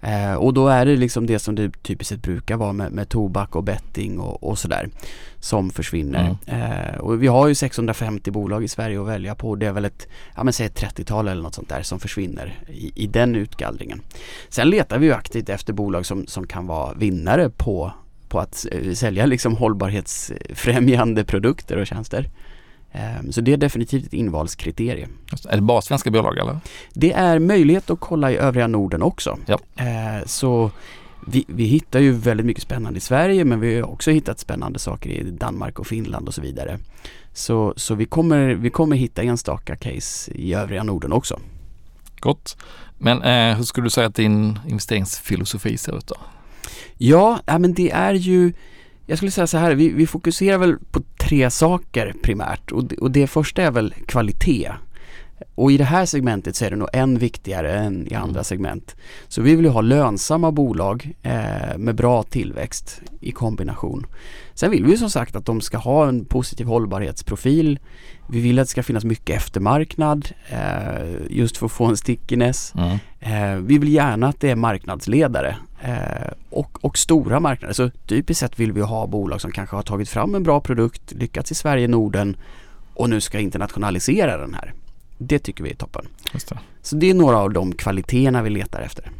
Eh, 0.00 0.34
och 0.34 0.54
då 0.54 0.68
är 0.68 0.86
det 0.86 0.96
liksom 0.96 1.26
det 1.26 1.38
som 1.38 1.54
det 1.54 1.82
typiskt 1.82 2.08
sett 2.08 2.22
brukar 2.22 2.56
vara 2.56 2.72
med, 2.72 2.92
med 2.92 3.08
tobak 3.08 3.56
och 3.56 3.64
betting 3.64 4.20
och, 4.20 4.42
och 4.42 4.58
sådär 4.58 4.88
som 5.40 5.70
försvinner. 5.70 6.36
Mm. 6.46 6.72
Eh, 6.72 7.00
och 7.00 7.22
vi 7.22 7.26
har 7.26 7.48
ju 7.48 7.54
650 7.54 8.30
bolag 8.30 8.64
i 8.64 8.68
Sverige 8.68 9.00
att 9.00 9.08
välja 9.08 9.34
på. 9.34 9.54
Det 9.54 9.66
är 9.66 9.72
väl 9.72 9.84
ett, 9.84 10.08
ja 10.36 10.44
men 10.44 10.52
säg 10.52 10.66
ett 10.66 10.82
30-tal 10.82 11.28
eller 11.28 11.42
något 11.42 11.54
sånt 11.54 11.68
där 11.68 11.82
som 11.82 12.00
försvinner 12.00 12.58
i, 12.68 12.92
i 12.94 13.06
den 13.06 13.36
utgallringen. 13.36 14.00
Sen 14.48 14.70
letar 14.70 14.98
vi 14.98 15.06
ju 15.06 15.12
aktivt 15.12 15.48
efter 15.48 15.72
bolag 15.72 16.06
som, 16.06 16.26
som 16.26 16.46
kan 16.46 16.66
vara 16.66 16.94
vinnare 16.94 17.50
på, 17.50 17.92
på 18.28 18.40
att 18.40 18.66
sälja 18.94 19.26
liksom 19.26 19.56
hållbarhetsfrämjande 19.56 21.24
produkter 21.24 21.76
och 21.76 21.86
tjänster. 21.86 22.30
Ehm, 22.96 23.32
så 23.32 23.40
det 23.40 23.52
är 23.52 23.56
definitivt 23.56 24.06
ett 24.06 24.12
invalskriterium. 24.12 25.10
Är 25.48 25.56
det 25.56 25.62
bara 25.62 25.80
svenska 25.80 26.10
bolag 26.10 26.38
eller? 26.38 26.58
Det 26.94 27.12
är 27.12 27.38
möjlighet 27.38 27.90
att 27.90 28.00
kolla 28.00 28.32
i 28.32 28.36
övriga 28.36 28.66
Norden 28.66 29.02
också. 29.02 29.38
Ja. 29.46 29.58
Ehm, 29.76 30.22
så 30.26 30.70
vi, 31.26 31.44
vi, 31.48 31.64
hittar 31.64 32.00
ju 32.00 32.12
väldigt 32.12 32.46
mycket 32.46 32.62
spännande 32.62 32.96
i 32.96 33.00
Sverige 33.00 33.44
men 33.44 33.60
vi 33.60 33.80
har 33.80 33.90
också 33.90 34.10
hittat 34.10 34.38
spännande 34.38 34.78
saker 34.78 35.10
i 35.10 35.22
Danmark 35.30 35.78
och 35.78 35.86
Finland 35.86 36.28
och 36.28 36.34
så 36.34 36.40
vidare. 36.40 36.78
Så, 37.32 37.74
så 37.76 37.94
vi, 37.94 38.04
kommer, 38.04 38.54
vi 38.54 38.70
kommer 38.70 38.96
hitta 38.96 39.22
enstaka 39.22 39.76
case 39.76 40.32
i 40.32 40.54
övriga 40.54 40.82
Norden 40.82 41.12
också. 41.12 41.40
Gott. 42.20 42.56
Men 42.98 43.22
eh, 43.22 43.56
hur 43.56 43.64
skulle 43.64 43.86
du 43.86 43.90
säga 43.90 44.06
att 44.06 44.14
din 44.14 44.58
investeringsfilosofi 44.66 45.78
ser 45.78 45.98
ut 45.98 46.06
då? 46.06 46.16
Ja 46.98 47.40
men 47.46 47.74
det 47.74 47.90
är 47.90 48.14
ju 48.14 48.52
jag 49.06 49.18
skulle 49.18 49.30
säga 49.30 49.46
så 49.46 49.58
här, 49.58 49.74
vi, 49.74 49.88
vi 49.88 50.06
fokuserar 50.06 50.58
väl 50.58 50.76
på 50.90 51.02
tre 51.18 51.50
saker 51.50 52.14
primärt 52.22 52.72
och 52.72 52.84
det, 52.84 52.96
och 52.96 53.10
det 53.10 53.26
första 53.26 53.62
är 53.62 53.70
väl 53.70 53.94
kvalitet. 54.06 54.72
Och 55.54 55.72
i 55.72 55.76
det 55.76 55.84
här 55.84 56.06
segmentet 56.06 56.56
så 56.56 56.64
är 56.64 56.70
det 56.70 56.76
nog 56.76 56.88
än 56.92 57.18
viktigare 57.18 57.72
än 57.72 58.06
i 58.06 58.14
andra 58.14 58.30
mm. 58.30 58.44
segment. 58.44 58.96
Så 59.28 59.42
vi 59.42 59.56
vill 59.56 59.64
ju 59.64 59.70
ha 59.70 59.80
lönsamma 59.80 60.52
bolag 60.52 61.12
eh, 61.22 61.78
med 61.78 61.94
bra 61.94 62.22
tillväxt 62.22 63.00
i 63.20 63.32
kombination. 63.32 64.06
Sen 64.54 64.70
vill 64.70 64.84
vi 64.84 64.96
som 64.96 65.10
sagt 65.10 65.36
att 65.36 65.46
de 65.46 65.60
ska 65.60 65.78
ha 65.78 66.08
en 66.08 66.24
positiv 66.24 66.66
hållbarhetsprofil. 66.66 67.78
Vi 68.28 68.40
vill 68.40 68.58
att 68.58 68.66
det 68.66 68.70
ska 68.70 68.82
finnas 68.82 69.04
mycket 69.04 69.36
eftermarknad 69.36 70.28
eh, 70.48 71.16
just 71.30 71.56
för 71.56 71.66
att 71.66 71.72
få 71.72 71.84
en 71.84 71.96
stickiness. 71.96 72.74
Mm. 72.74 72.98
Eh, 73.20 73.60
vi 73.60 73.78
vill 73.78 73.92
gärna 73.92 74.28
att 74.28 74.40
det 74.40 74.50
är 74.50 74.56
marknadsledare 74.56 75.56
eh, 75.82 76.30
och, 76.50 76.84
och, 76.84 76.98
stora 76.98 77.40
marknader. 77.40 77.74
Så 77.74 77.90
typiskt 77.90 78.40
sett 78.40 78.58
vill 78.58 78.72
vi 78.72 78.80
ha 78.80 79.06
bolag 79.06 79.40
som 79.40 79.52
kanske 79.52 79.76
har 79.76 79.82
tagit 79.82 80.08
fram 80.08 80.34
en 80.34 80.42
bra 80.42 80.60
produkt, 80.60 81.12
lyckats 81.12 81.52
i 81.52 81.54
Sverige, 81.54 81.88
Norden 81.88 82.36
och 82.94 83.10
nu 83.10 83.20
ska 83.20 83.40
internationalisera 83.40 84.36
den 84.36 84.54
här. 84.54 84.72
Det 85.18 85.38
tycker 85.38 85.64
vi 85.64 85.70
är 85.70 85.74
toppen. 85.74 86.08
Det. 86.32 86.58
Så 86.82 86.96
det 86.96 87.10
är 87.10 87.14
några 87.14 87.36
av 87.36 87.52
de 87.52 87.72
kvaliteterna 87.72 88.42
vi 88.42 88.50
letar 88.50 88.80
efter. 88.80 89.10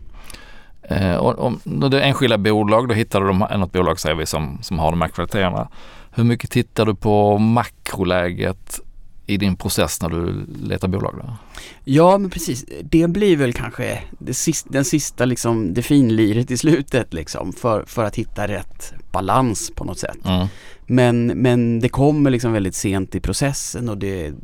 Eh, 0.82 1.16
och 1.16 1.38
om 1.38 1.60
är 1.98 2.02
enskilda 2.02 2.38
bolag, 2.38 2.88
då 2.88 2.94
hittar 2.94 3.20
du 3.20 3.32
något 3.32 3.72
bolag 3.72 4.00
säger 4.00 4.16
vi 4.16 4.26
som, 4.26 4.58
som 4.62 4.78
har 4.78 4.90
de 4.90 5.00
här 5.00 5.08
kvaliteterna. 5.08 5.68
Hur 6.10 6.24
mycket 6.24 6.50
tittar 6.50 6.86
du 6.86 6.94
på 6.94 7.38
makroläget 7.38 8.80
i 9.26 9.36
din 9.36 9.56
process 9.56 10.02
när 10.02 10.08
du 10.08 10.46
letar 10.62 10.88
bolag? 10.88 11.14
Då? 11.22 11.36
Ja 11.84 12.18
men 12.18 12.30
precis, 12.30 12.64
det 12.82 13.08
blir 13.08 13.36
väl 13.36 13.52
kanske 13.52 14.02
sista, 14.30 14.70
den 14.72 14.84
sista 14.84 15.24
liksom, 15.24 15.74
det 15.74 15.82
finliret 15.82 16.50
i 16.50 16.56
slutet 16.56 17.14
liksom 17.14 17.52
för, 17.52 17.84
för 17.86 18.04
att 18.04 18.16
hitta 18.16 18.48
rätt 18.48 18.94
balans 19.12 19.72
på 19.74 19.84
något 19.84 19.98
sätt. 19.98 20.26
Mm. 20.26 20.46
Men, 20.86 21.26
men 21.26 21.80
det 21.80 21.88
kommer 21.88 22.30
liksom 22.30 22.52
väldigt 22.52 22.74
sent 22.74 23.14
i 23.14 23.20
processen 23.20 23.88
och 23.88 23.98
det 23.98 24.26
är 24.26 24.34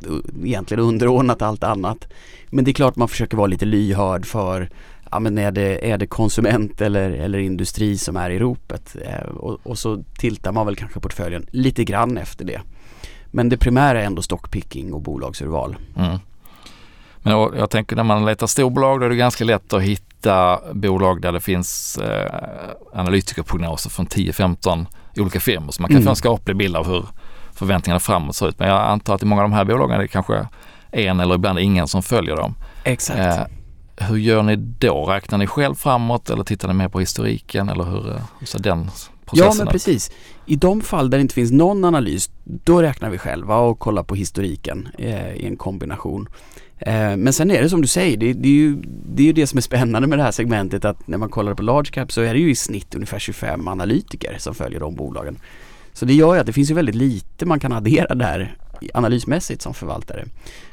egentligen 0.43 0.83
underordnat 0.83 1.41
allt 1.41 1.63
annat. 1.63 2.07
Men 2.49 2.65
det 2.65 2.71
är 2.71 2.73
klart 2.73 2.95
man 2.95 3.07
försöker 3.07 3.37
vara 3.37 3.47
lite 3.47 3.65
lyhörd 3.65 4.25
för 4.25 4.69
ja, 5.11 5.19
men 5.19 5.37
är, 5.37 5.51
det, 5.51 5.91
är 5.91 5.97
det 5.97 6.07
konsument 6.07 6.81
eller, 6.81 7.11
eller 7.11 7.39
industri 7.39 7.97
som 7.97 8.17
är 8.17 8.29
i 8.29 8.39
ropet? 8.39 8.95
Eh, 9.05 9.29
och, 9.29 9.59
och, 9.63 9.79
så 9.79 10.03
tiltar 10.17 10.51
man 10.51 10.65
väl 10.65 10.75
kanske 10.75 10.99
portföljen 10.99 11.45
lite 11.51 11.83
grann 11.83 12.17
efter 12.17 12.45
det. 12.45 12.61
Men 13.35 13.49
det 13.49 13.57
primära 13.57 14.01
är 14.01 14.05
ändå 14.05 14.21
stockpicking 14.21 14.93
och 14.93 15.01
bolagsurval. 15.01 15.75
Mm. 15.97 16.19
Men 17.17 17.33
jag 17.33 17.69
tänker 17.69 17.95
när 17.95 18.03
man 18.03 18.25
letar 18.25 18.47
storbolag 18.47 18.99
då 18.99 19.05
är 19.05 19.09
det 19.09 19.15
ganska 19.15 19.43
lätt 19.43 19.73
att 19.73 19.81
hitta 19.81 20.59
bolag 20.73 21.21
där 21.21 21.31
det 21.31 21.39
finns 21.39 21.97
eh, 21.97 22.31
analytikerprognoser 22.93 23.89
från 23.89 24.07
10-15 24.07 24.85
olika 25.15 25.39
firmor. 25.39 25.71
Så 25.71 25.81
man 25.81 25.89
kan 25.89 25.95
mm. 25.95 26.03
få 26.03 26.09
en 26.09 26.15
skaplig 26.15 26.57
bild 26.57 26.75
av 26.75 26.87
hur 26.87 27.05
förväntningarna 27.53 27.99
framåt 27.99 28.35
ser 28.35 28.49
ut. 28.49 28.59
Men 28.59 28.67
jag 28.67 28.81
antar 28.81 29.15
att 29.15 29.23
i 29.23 29.25
många 29.25 29.43
av 29.43 29.49
de 29.49 29.55
här 29.55 29.65
bolagen 29.65 29.95
är 29.95 29.99
det 30.01 30.07
kanske 30.07 30.47
en 30.91 31.19
eller 31.19 31.35
ibland 31.35 31.59
ingen 31.59 31.87
som 31.87 32.03
följer 32.03 32.35
dem. 32.35 32.55
Exakt. 32.83 33.19
Eh, 33.19 34.07
hur 34.07 34.17
gör 34.17 34.43
ni 34.43 34.55
då? 34.55 35.05
Räknar 35.05 35.37
ni 35.37 35.47
själv 35.47 35.75
framåt 35.75 36.29
eller 36.29 36.43
tittar 36.43 36.67
ni 36.67 36.73
mer 36.73 36.89
på 36.89 36.99
historiken 36.99 37.69
eller 37.69 37.83
hur, 37.83 38.09
eh, 38.09 38.21
hur 38.39 38.47
ser 38.47 38.59
den 38.59 38.91
processen 39.33 39.57
Ja 39.59 39.63
men 39.65 39.71
precis. 39.71 40.11
I 40.45 40.55
de 40.55 40.81
fall 40.81 41.09
där 41.09 41.17
det 41.17 41.21
inte 41.21 41.33
finns 41.33 41.51
någon 41.51 41.85
analys 41.85 42.29
då 42.43 42.81
räknar 42.81 43.09
vi 43.09 43.17
själva 43.17 43.57
och 43.57 43.79
kollar 43.79 44.03
på 44.03 44.15
historiken 44.15 44.87
eh, 44.97 45.33
i 45.33 45.45
en 45.45 45.57
kombination. 45.57 46.29
Eh, 46.79 47.17
men 47.17 47.33
sen 47.33 47.51
är 47.51 47.61
det 47.61 47.69
som 47.69 47.81
du 47.81 47.87
säger, 47.87 48.17
det, 48.17 48.33
det, 48.33 48.47
är 48.47 48.53
ju, 48.53 48.75
det 48.85 49.23
är 49.23 49.27
ju 49.27 49.33
det 49.33 49.47
som 49.47 49.57
är 49.57 49.61
spännande 49.61 50.07
med 50.07 50.19
det 50.19 50.23
här 50.23 50.31
segmentet 50.31 50.85
att 50.85 51.07
när 51.07 51.17
man 51.17 51.29
kollar 51.29 51.53
på 51.53 51.63
large 51.63 51.91
cap 51.91 52.11
så 52.11 52.21
är 52.21 52.33
det 52.33 52.39
ju 52.39 52.51
i 52.51 52.55
snitt 52.55 52.95
ungefär 52.95 53.19
25 53.19 53.67
analytiker 53.67 54.35
som 54.39 54.55
följer 54.55 54.79
de 54.79 54.95
bolagen. 54.95 55.37
Så 55.93 56.05
det 56.05 56.13
gör 56.13 56.33
ju 56.33 56.39
att 56.39 56.45
det 56.45 56.53
finns 56.53 56.71
ju 56.71 56.73
väldigt 56.73 56.95
lite 56.95 57.45
man 57.45 57.59
kan 57.59 57.73
addera 57.73 58.15
där 58.15 58.57
analysmässigt 58.93 59.61
som 59.61 59.73
förvaltare. 59.73 60.25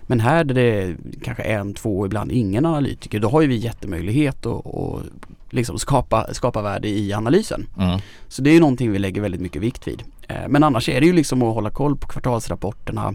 Men 0.03 0.21
här 0.21 0.45
där 0.45 0.55
det 0.55 0.83
är 0.83 0.97
kanske 1.25 1.43
en, 1.43 1.75
två, 1.75 2.07
ibland 2.07 2.33
ingen 2.33 2.67
analytiker, 2.67 3.21
då 3.21 3.29
har 3.29 3.41
ju 3.41 3.47
vi 3.47 3.57
jättemöjlighet 3.57 4.47
att, 4.47 4.67
att 4.67 5.03
liksom 5.51 5.79
skapa, 5.79 6.35
skapa 6.35 6.63
värde 6.63 6.89
i 6.89 7.13
analysen. 7.13 7.67
Mm. 7.79 8.01
Så 8.29 8.43
det 8.43 8.51
är 8.51 8.55
ju 8.55 8.61
någonting 8.61 8.93
vi 8.93 8.99
lägger 8.99 9.21
väldigt 9.21 9.41
mycket 9.41 9.63
vikt 9.63 9.89
vid. 9.89 10.03
Eh, 10.29 10.49
men 10.49 10.65
annars 10.65 10.89
är 10.89 11.01
det 11.01 11.07
ju 11.07 11.13
liksom 11.13 11.43
att 11.43 11.55
hålla 11.55 11.71
koll 11.71 11.97
på 11.97 12.09
kvartalsrapporterna, 12.09 13.15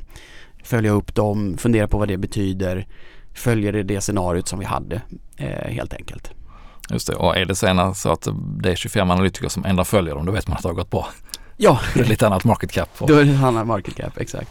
följa 0.63 0.91
upp 0.91 1.15
dem, 1.15 1.57
fundera 1.57 1.87
på 1.87 1.97
vad 1.97 2.07
det 2.07 2.17
betyder, 2.17 2.87
följer 3.33 3.73
det 3.73 3.83
det 3.83 4.01
scenariot 4.01 4.47
som 4.47 4.59
vi 4.59 4.65
hade 4.65 5.01
eh, 5.37 5.71
helt 5.71 5.93
enkelt. 5.93 6.31
Just 6.89 7.07
det, 7.07 7.15
och 7.15 7.37
är 7.37 7.45
det 7.45 7.55
sen 7.55 7.95
så 7.95 8.11
att 8.11 8.27
det 8.57 8.71
är 8.71 8.75
25 8.75 9.11
analytiker 9.11 9.49
som 9.49 9.65
ändå 9.65 9.83
följer 9.83 10.15
dem, 10.15 10.25
då 10.25 10.31
vet 10.31 10.47
man 10.47 10.57
att 10.57 10.63
det 10.63 10.69
har 10.69 10.73
gått 10.73 10.89
bra. 10.89 11.07
Ja, 11.57 11.79
det 11.93 11.99
är 11.99 12.05
lite 12.05 12.27
annat 12.27 12.43
market 12.43 12.71
cap. 12.71 12.89
Och... 12.97 13.07
då 13.07 13.15
är 13.15 13.25
det 13.25 13.37
annat 13.37 13.67
market 13.67 13.95
cap, 13.95 14.17
exakt. 14.17 14.49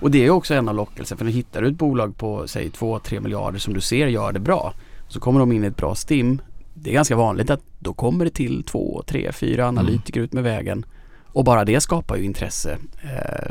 Och 0.00 0.10
det 0.10 0.26
är 0.26 0.30
också 0.30 0.54
en 0.54 0.68
av 0.68 0.74
lockelserna 0.74 1.18
för 1.18 1.24
när 1.24 1.32
hittar 1.32 1.62
du 1.62 1.68
ett 1.68 1.74
bolag 1.74 2.16
på 2.16 2.48
säg 2.48 2.68
2-3 2.68 3.20
miljarder 3.20 3.58
som 3.58 3.74
du 3.74 3.80
ser 3.80 4.06
gör 4.06 4.32
det 4.32 4.40
bra. 4.40 4.72
Så 5.08 5.20
kommer 5.20 5.40
de 5.40 5.52
in 5.52 5.64
i 5.64 5.66
ett 5.66 5.76
bra 5.76 5.94
stim. 5.94 6.40
Det 6.74 6.90
är 6.90 6.94
ganska 6.94 7.16
vanligt 7.16 7.50
att 7.50 7.60
då 7.78 7.92
kommer 7.94 8.24
det 8.24 8.30
till 8.30 8.62
två, 8.64 9.02
tre, 9.06 9.32
fyra 9.32 9.68
analytiker 9.68 10.20
ut 10.20 10.32
med 10.32 10.42
vägen. 10.44 10.86
Och 11.32 11.44
bara 11.44 11.64
det 11.64 11.80
skapar 11.80 12.16
ju 12.16 12.24
intresse 12.24 12.78
eh, 13.02 13.48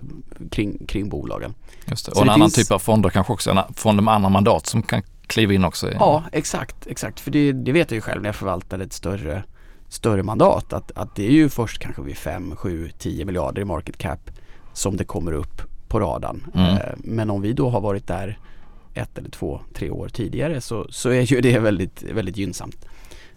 kring, 0.52 0.86
kring 0.88 1.10
bolagen. 1.10 1.54
Just 1.86 2.06
det. 2.06 2.12
Så 2.12 2.16
Och 2.18 2.22
en 2.22 2.28
det 2.28 2.34
annan 2.34 2.50
finns- 2.50 2.68
typ 2.68 2.72
av 2.72 2.80
fonder 2.80 3.10
kanske 3.10 3.34
också, 3.34 3.52
en 3.52 3.74
fonder 3.74 4.04
med 4.04 4.14
andra 4.14 4.30
mandat 4.30 4.66
som 4.66 4.84
kan 4.84 5.02
kliva 5.28 5.54
in 5.54 5.66
också. 5.66 5.90
i- 5.92 5.96
Ja, 6.00 6.24
exakt, 6.32 6.88
exakt. 6.88 7.20
För 7.20 7.32
det, 7.32 7.52
det 7.52 7.72
vet 7.72 7.92
jag 7.92 7.96
ju 7.96 8.02
själv 8.02 8.22
när 8.22 8.28
jag 8.30 8.36
förvaltar 8.36 8.80
ett 8.80 8.94
större, 8.94 9.44
större 9.90 10.24
mandat 10.24 10.74
att, 10.74 10.92
att 10.96 11.16
det 11.16 11.26
är 11.28 11.32
ju 11.32 11.50
först 11.50 11.80
kanske 11.80 12.02
vid 12.02 12.18
5, 12.18 12.56
7, 12.56 12.90
10 13.00 13.26
miljarder 13.26 13.62
i 13.62 13.66
market 13.66 13.98
cap 13.98 14.32
som 14.74 14.98
det 14.98 15.04
kommer 15.04 15.32
upp 15.32 15.62
på 15.88 16.00
radarn. 16.00 16.44
Mm. 16.56 16.70
Eh, 16.70 16.78
Men 16.98 17.30
om 17.30 17.42
vi 17.42 17.54
då 17.54 17.70
har 17.70 17.82
varit 17.82 18.08
där 18.08 18.38
ett 18.94 19.18
eller 19.18 19.30
två, 19.30 19.62
tre 19.74 19.90
år 19.90 20.08
tidigare 20.10 20.62
så, 20.62 20.86
så 20.90 21.10
är 21.10 21.22
ju 21.22 21.42
det 21.42 21.60
väldigt, 21.60 22.04
väldigt 22.04 22.38
gynnsamt. 22.38 22.86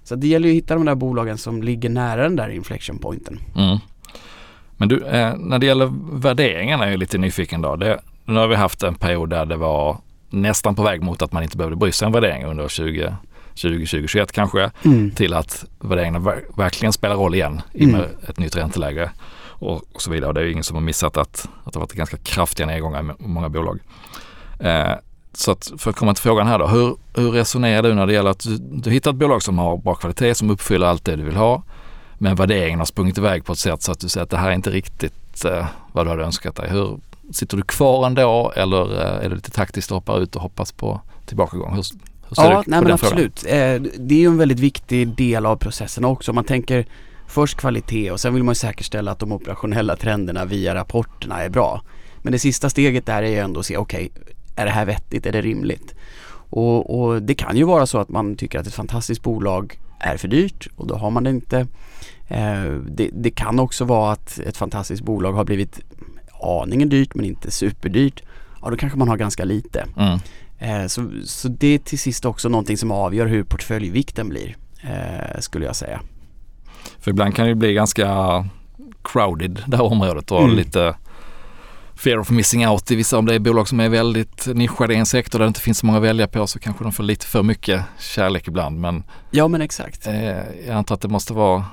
Så 0.05 0.15
det 0.15 0.27
gäller 0.27 0.49
ju 0.49 0.55
att 0.55 0.63
hitta 0.63 0.75
de 0.75 0.85
där 0.85 0.95
bolagen 0.95 1.39
som 1.39 1.63
ligger 1.63 1.89
nära 1.89 2.23
den 2.23 2.37
där 2.37 2.49
inflection 2.49 2.99
pointen. 2.99 3.41
Mm. 3.57 3.79
Men 4.77 4.89
du, 4.89 5.05
eh, 5.07 5.37
när 5.37 5.59
det 5.59 5.67
gäller 5.67 5.93
värderingarna 6.21 6.87
är 6.87 6.91
jag 6.91 6.99
lite 6.99 7.19
nyfiken 7.19 7.63
då. 7.63 7.77
Det, 7.77 8.01
nu 8.25 8.35
har 8.35 8.49
vi 8.49 8.55
haft 8.57 8.83
en 8.83 8.95
period 8.95 9.31
där 9.31 9.47
det 9.47 9.57
var 9.57 9.97
nästan 10.31 10.75
på 10.75 10.83
väg 10.83 11.03
mot 11.03 11.23
att 11.23 11.33
man 11.33 11.43
inte 11.43 11.57
behövde 11.57 11.77
bry 11.77 11.93
sig 11.93 12.07
om 12.07 12.13
värderingar 12.13 12.49
under 12.49 12.69
20, 12.69 13.17
20, 13.55 13.79
2021 13.79 14.33
kanske 14.33 14.71
till 15.15 15.35
att 15.35 15.65
värderingarna 15.81 16.19
ver- 16.19 16.57
verkligen 16.57 16.93
spelar 16.93 17.17
roll 17.17 17.35
igen 17.35 17.61
i 17.73 17.85
Mm. 17.85 18.01
ett 18.29 18.39
nytt 18.39 18.57
ränteläge 18.57 19.11
och, 19.59 19.83
och 19.93 20.03
så 20.03 20.11
vidare. 20.11 20.29
Och 20.29 20.35
det 20.35 20.41
är 20.41 20.45
ju 20.45 20.53
ingen 20.53 20.65
som 20.65 20.75
har 20.77 20.83
missat 20.83 21.17
att, 21.17 21.49
att 21.65 21.73
det 21.73 21.77
har 21.77 21.81
varit 21.81 21.93
ganska 21.93 22.17
kraftiga 22.17 22.67
nedgångar 22.67 23.15
i 23.21 23.29
många 23.29 23.49
bolag. 23.49 23.79
Eh, 24.61 24.93
så 25.33 25.51
att 25.51 25.73
för 25.79 25.91
att 25.91 25.97
komma 25.97 26.15
till 26.15 26.23
frågan 26.23 26.47
här 26.47 26.59
då, 26.59 26.67
hur, 26.67 26.97
hur 27.15 27.31
resonerar 27.31 27.83
du 27.83 27.95
när 27.95 28.07
det 28.07 28.13
gäller 28.13 28.31
att 28.31 28.41
du, 28.41 28.57
du 28.59 28.91
hittar 28.91 29.11
ett 29.11 29.17
bolag 29.17 29.43
som 29.43 29.59
har 29.59 29.77
bra 29.77 29.95
kvalitet, 29.95 30.35
som 30.35 30.51
uppfyller 30.51 30.87
allt 30.87 31.05
det 31.05 31.17
du 31.17 31.23
vill 31.23 31.37
ha, 31.37 31.63
men 32.19 32.37
värderingen 32.37 32.79
har 32.79 32.87
sprungit 32.87 33.19
iväg 33.19 33.45
på 33.45 33.53
ett 33.53 33.59
sätt 33.59 33.83
så 33.83 33.93
att 33.93 34.01
du 34.01 34.09
säger 34.09 34.25
att 34.25 34.31
det 34.31 34.37
här 34.37 34.51
är 34.51 34.55
inte 34.55 34.71
riktigt 34.71 35.45
eh, 35.45 35.67
vad 35.93 36.07
du 36.07 36.11
hade 36.11 36.25
önskat 36.25 36.57
dig. 36.57 36.71
Hur, 36.71 36.99
sitter 37.33 37.57
du 37.57 37.63
kvar 37.63 38.07
ändå 38.07 38.53
eller 38.57 39.01
eh, 39.01 39.25
är 39.25 39.29
det 39.29 39.35
lite 39.35 39.51
taktiskt 39.51 39.91
att 39.91 39.95
hoppa 39.95 40.17
ut 40.17 40.37
och 40.37 40.43
hoppas 40.43 40.73
på 40.73 41.01
tillbakagång? 41.27 41.71
Hur, 41.71 41.77
hur 42.29 42.35
ser 42.35 42.43
Ja, 42.43 42.49
du 42.59 42.65
på 42.65 42.71
nej 42.71 42.85
den 42.85 42.99
frågan? 42.99 43.13
absolut. 43.13 43.45
Eh, 43.45 43.99
Det 43.99 44.15
är 44.15 44.19
ju 44.19 44.27
en 44.27 44.39
väldigt 44.39 44.61
viktig 44.61 45.09
del 45.09 45.47
av 45.47 45.57
processen 45.57 46.05
också. 46.05 46.33
Man 46.33 46.45
tänker 46.45 46.87
först 47.29 47.57
kvalitet 47.57 48.11
och 48.11 48.21
sen 48.21 48.35
vill 48.35 48.43
man 48.43 48.53
ju 48.53 48.57
säkerställa 48.57 49.11
att 49.11 49.19
de 49.19 49.33
operationella 49.33 49.97
trenderna 49.97 50.45
via 50.45 50.75
rapporterna 50.75 51.43
är 51.43 51.49
bra. 51.49 51.83
Men 52.23 52.33
det 52.33 52.39
sista 52.39 52.71
steget 52.71 53.07
där 53.07 53.23
är 53.23 53.29
ju 53.29 53.39
ändå 53.39 53.61
att 53.61 53.67
se, 53.67 53.77
okej, 53.77 54.11
är 54.57 54.65
det 54.65 54.71
här 54.71 54.85
vettigt? 54.85 55.27
Är 55.27 55.33
det 55.33 55.43
rimligt? 55.43 55.95
Och, 56.51 57.01
och 57.01 57.23
det 57.23 57.35
kan 57.35 57.57
ju 57.57 57.65
vara 57.65 57.87
så 57.87 57.99
att 57.99 58.09
man 58.09 58.37
tycker 58.37 58.59
att 58.59 58.67
ett 58.67 58.75
fantastiskt 58.75 59.23
bolag 59.23 59.81
är 60.01 60.17
för 60.17 60.29
dyrt 60.29 60.69
och 60.77 60.87
då 60.87 60.95
har 60.95 61.11
man 61.11 61.25
det 61.25 61.31
inte. 61.31 61.67
Eh, 62.29 62.73
det, 62.91 63.11
det 63.13 63.31
kan 63.31 63.61
också 63.61 63.85
vara 63.85 64.13
att 64.13 64.39
ett 64.39 64.57
fantastiskt 64.57 65.03
bolag 65.03 65.33
har 65.33 65.45
blivit 65.45 65.81
aningen 66.43 66.89
dyrt 66.89 67.15
men 67.15 67.25
inte 67.25 67.51
superdyrt. 67.51 68.23
Ja, 68.63 68.71
då 68.71 68.77
kanske 68.77 68.99
man 68.99 69.09
har 69.09 69.17
ganska 69.17 69.45
lite. 69.45 69.87
Mm. 69.97 70.19
Eh, 70.59 70.87
Så, 70.87 71.11
så 71.25 71.49
det 71.49 71.67
är 71.67 71.79
till 71.79 71.99
sist 71.99 72.25
också 72.25 72.49
någonting 72.49 72.77
som 72.77 72.91
avgör 72.91 73.27
hur 73.27 73.43
portföljvikten 73.43 74.29
blir, 74.29 74.57
eh, 74.83 75.41
skulle 75.41 75.67
jag 75.67 75.77
säga. 75.77 76.01
För 77.01 77.11
ibland 77.11 77.35
kan 77.37 77.47
det 77.47 77.55
bli 77.55 77.73
ganska 77.75 78.09
crowded 79.05 79.63
det 79.67 79.77
här 79.77 79.85
området 79.85 80.31
och 80.31 80.43
Mm. 80.43 80.57
lite 80.57 80.95
fear 81.95 82.19
of 82.19 82.31
missing 82.31 82.69
out 82.69 82.91
i 82.91 82.97
vissa, 82.97 83.19
om 83.19 83.27
det 83.27 83.35
är 83.35 83.39
bolag 83.39 83.69
som 83.69 83.81
är 83.81 83.89
väldigt 83.89 84.47
nischade 84.47 84.95
i 84.95 84.97
en 84.97 85.07
sektor 85.07 85.39
där 85.39 85.45
det 85.47 85.49
inte 85.49 85.61
finns 85.61 85.79
så 85.79 85.87
många 85.87 85.99
att 85.99 86.05
välja 86.05 86.27
på 86.29 86.47
så 86.47 86.59
kanske 86.59 86.85
de 86.85 86.93
får 86.93 87.05
lite 87.05 87.27
för 87.27 87.43
mycket 87.43 87.83
kärlek 87.99 88.49
ibland. 88.49 88.81
Men 88.81 89.03
Ja 89.31 89.49
men 89.49 89.61
exakt. 89.61 90.07
eh, 90.07 90.15
jag 90.67 90.71
antar 90.71 90.95
att 90.95 91.01
det 91.01 91.09
måste 91.09 91.33
vara 91.33 91.65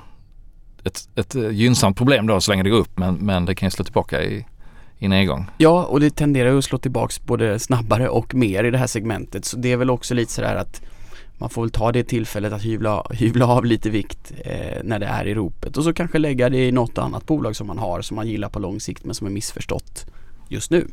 ett, 0.84 1.08
ett 1.14 1.34
gynnsamt 1.34 1.96
problem 1.96 2.26
då 2.26 2.40
så 2.40 2.50
länge 2.52 2.62
det 2.62 2.70
går 2.70 2.78
upp 2.78 2.98
men, 2.98 3.14
men 3.14 3.44
det 3.44 3.54
kan 3.54 3.66
ju 3.66 3.70
slå 3.70 3.84
tillbaka 3.84 4.22
i, 4.22 4.46
i 4.98 5.08
nedgång. 5.08 5.46
Ja 5.58 5.84
och 5.84 6.00
det 6.00 6.10
tenderar 6.10 6.50
ju 6.50 6.58
att 6.58 6.64
slå 6.64 6.78
tillbaks 6.78 7.20
både 7.22 7.58
snabbare 7.58 8.08
och 8.08 8.34
mer 8.34 8.64
i 8.64 8.70
det 8.70 8.78
här 8.78 8.86
segmentet. 8.86 9.44
Så 9.44 9.56
det 9.56 9.72
är 9.72 9.76
väl 9.76 9.90
också 9.90 10.14
lite 10.14 10.32
sådär 10.32 10.54
att 10.56 10.80
man 11.38 11.50
får 11.50 11.62
väl 11.62 11.70
ta 11.70 11.92
det 11.92 12.04
tillfället 12.04 12.52
att 12.52 12.62
hyvla, 12.62 13.06
hyvla 13.10 13.46
av 13.46 13.64
lite 13.64 13.90
vikt 13.90 14.32
eh, 14.44 14.82
när 14.84 14.98
det 14.98 15.06
är 15.06 15.26
i 15.26 15.34
ropet 15.34 15.76
och 15.76 15.84
så 15.84 15.92
kanske 15.92 16.18
lägga 16.18 16.48
det 16.48 16.68
i 16.68 16.72
något 16.72 16.98
annat 16.98 17.26
bolag 17.26 17.56
som 17.56 17.66
man 17.66 17.78
har 17.78 18.02
som 18.02 18.14
man 18.14 18.28
gillar 18.28 18.48
på 18.48 18.58
lång 18.58 18.80
sikt 18.80 19.04
men 19.04 19.14
som 19.14 19.26
är 19.26 19.30
missförstått 19.30 20.06
just 20.48 20.70
nu. 20.70 20.88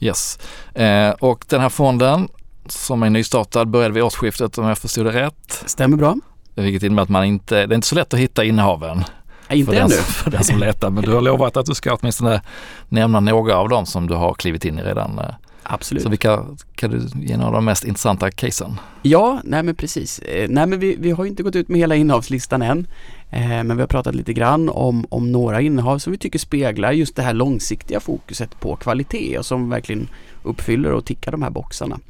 Yes. 0.00 0.38
Eh, 0.74 1.10
och 1.10 1.44
den 1.48 1.60
här 1.60 1.68
fonden 1.68 2.28
som 2.66 3.02
är 3.02 3.10
nystartad 3.10 3.68
började 3.68 3.94
vid 3.94 4.02
årsskiftet 4.02 4.58
om 4.58 4.64
jag 4.64 4.78
förstod 4.78 5.06
det 5.06 5.12
rätt. 5.12 5.62
Stämmer 5.66 5.96
bra? 5.96 6.16
Vilket 6.54 6.82
innebär 6.82 7.02
att 7.02 7.08
man 7.08 7.24
inte, 7.24 7.66
det 7.66 7.72
är 7.72 7.74
inte 7.74 7.86
så 7.86 7.94
lätt 7.94 8.14
att 8.14 8.20
hitta 8.20 8.44
innehaven. 8.44 9.04
Nej, 9.48 9.58
inte 9.58 9.72
för 9.72 9.80
ännu. 9.80 9.88
Den, 9.88 10.04
för 10.04 10.30
den 10.30 10.44
som 10.44 10.58
letar. 10.58 10.90
Men 10.90 11.04
du 11.04 11.12
har 11.12 11.20
lovat 11.20 11.56
att 11.56 11.66
du 11.66 11.74
ska 11.74 11.94
åtminstone 11.94 12.42
nämna 12.88 13.20
några 13.20 13.56
av 13.56 13.68
dem 13.68 13.86
som 13.86 14.06
du 14.06 14.14
har 14.14 14.34
klivit 14.34 14.64
in 14.64 14.78
i 14.78 14.82
redan. 14.82 15.20
Absolut. 15.64 16.02
Så 16.02 16.08
vilka 16.08 16.44
kan 16.74 16.90
du 16.90 17.08
ge 17.14 17.36
några 17.36 17.48
av 17.48 17.52
de 17.52 17.64
mest 17.64 17.84
intressanta 17.84 18.30
casen? 18.30 18.80
Ja, 19.02 19.40
nej 19.44 19.62
men 19.62 19.74
precis. 19.74 20.18
Eh, 20.18 20.48
nej 20.48 20.66
men 20.66 20.78
vi, 20.78 20.96
vi 20.98 21.10
har 21.10 21.24
inte 21.24 21.42
gått 21.42 21.56
ut 21.56 21.68
med 21.68 21.80
hela 21.80 21.96
innehavslistan 21.96 22.62
än. 22.62 22.86
Eh, 23.30 23.48
men 23.48 23.76
vi 23.76 23.80
har 23.80 23.86
pratat 23.86 24.14
lite 24.14 24.32
grann 24.32 24.68
om, 24.68 25.06
om 25.10 25.32
några 25.32 25.60
innehav 25.60 25.98
som 25.98 26.12
vi 26.12 26.18
tycker 26.18 26.38
speglar 26.38 26.92
just 26.92 27.16
det 27.16 27.22
här 27.22 27.34
långsiktiga 27.34 28.00
fokuset 28.00 28.60
på 28.60 28.76
kvalitet 28.76 29.38
och 29.38 29.46
som 29.46 29.70
verkligen 29.70 30.08
uppfyller 30.42 30.92
och 30.92 31.04
tickar 31.04 31.32
de 31.32 31.42
här 31.42 31.50
boxarna. 31.50 32.00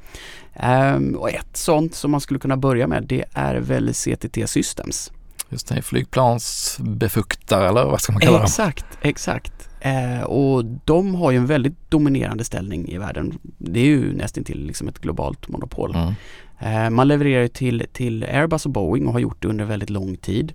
Ehm, 0.55 1.15
och 1.15 1.31
ett 1.31 1.57
sånt 1.57 1.95
som 1.95 2.11
man 2.11 2.21
skulle 2.21 2.41
kunna 2.41 2.57
börja 2.57 2.87
med 2.87 3.03
det 3.03 3.25
är 3.33 3.55
väl 3.55 3.95
CTT 3.95 4.47
Systems. 4.47 5.13
Just 5.49 5.69
det, 5.69 5.83
flygplansbefuktare 5.83 7.69
eller 7.69 7.85
vad 7.85 8.01
ska 8.01 8.13
man 8.13 8.21
kalla 8.21 8.37
dem? 8.37 8.45
Exakt, 8.45 8.87
exakt. 9.03 9.69
Eh, 9.85 10.23
och 10.23 10.65
de 10.65 11.15
har 11.15 11.31
ju 11.31 11.37
en 11.37 11.47
väldigt 11.47 11.91
dominerande 11.91 12.45
ställning 12.45 12.89
i 12.89 12.99
världen. 12.99 13.39
Det 13.43 13.81
är 13.81 13.85
ju 13.85 14.13
nästan 14.13 14.45
till 14.45 14.67
liksom 14.67 14.89
ett 14.89 14.99
globalt 14.99 15.49
monopol. 15.49 15.95
Mm. 15.95 16.15
Eh, 16.59 16.91
man 16.91 17.09
levererar 17.09 17.49
till, 17.49 17.87
till 17.93 18.25
Airbus 18.25 18.67
och 18.67 18.73
Boeing 18.73 19.07
och 19.07 19.13
har 19.13 19.21
gjort 19.21 19.43
det 19.43 19.49
under 19.49 19.65
väldigt 19.65 19.91
lång 19.91 20.17
tid. 20.17 20.53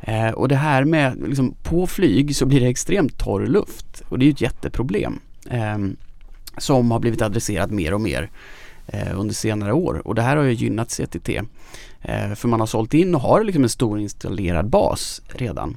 Eh, 0.00 0.30
och 0.30 0.48
det 0.48 0.56
här 0.56 0.84
med, 0.84 1.16
liksom, 1.26 1.54
på 1.62 1.86
flyg 1.86 2.36
så 2.36 2.46
blir 2.46 2.60
det 2.60 2.66
extremt 2.66 3.18
torr 3.18 3.46
luft 3.46 4.02
och 4.08 4.18
det 4.18 4.24
är 4.24 4.26
ju 4.26 4.32
ett 4.32 4.40
jätteproblem. 4.40 5.20
Eh, 5.50 5.78
som 6.58 6.90
har 6.90 6.98
blivit 6.98 7.22
adresserat 7.22 7.70
mer 7.70 7.94
och 7.94 8.00
mer 8.00 8.30
eh, 8.86 9.20
under 9.20 9.34
senare 9.34 9.72
år 9.72 10.06
och 10.06 10.14
det 10.14 10.22
här 10.22 10.36
har 10.36 10.44
ju 10.44 10.52
gynnat 10.52 10.88
CTT. 10.90 11.28
Eh, 12.00 12.34
för 12.34 12.48
man 12.48 12.60
har 12.60 12.66
sålt 12.66 12.94
in 12.94 13.14
och 13.14 13.20
har 13.20 13.44
liksom 13.44 13.62
en 13.62 13.68
stor 13.68 14.00
installerad 14.00 14.68
bas 14.68 15.22
redan. 15.28 15.76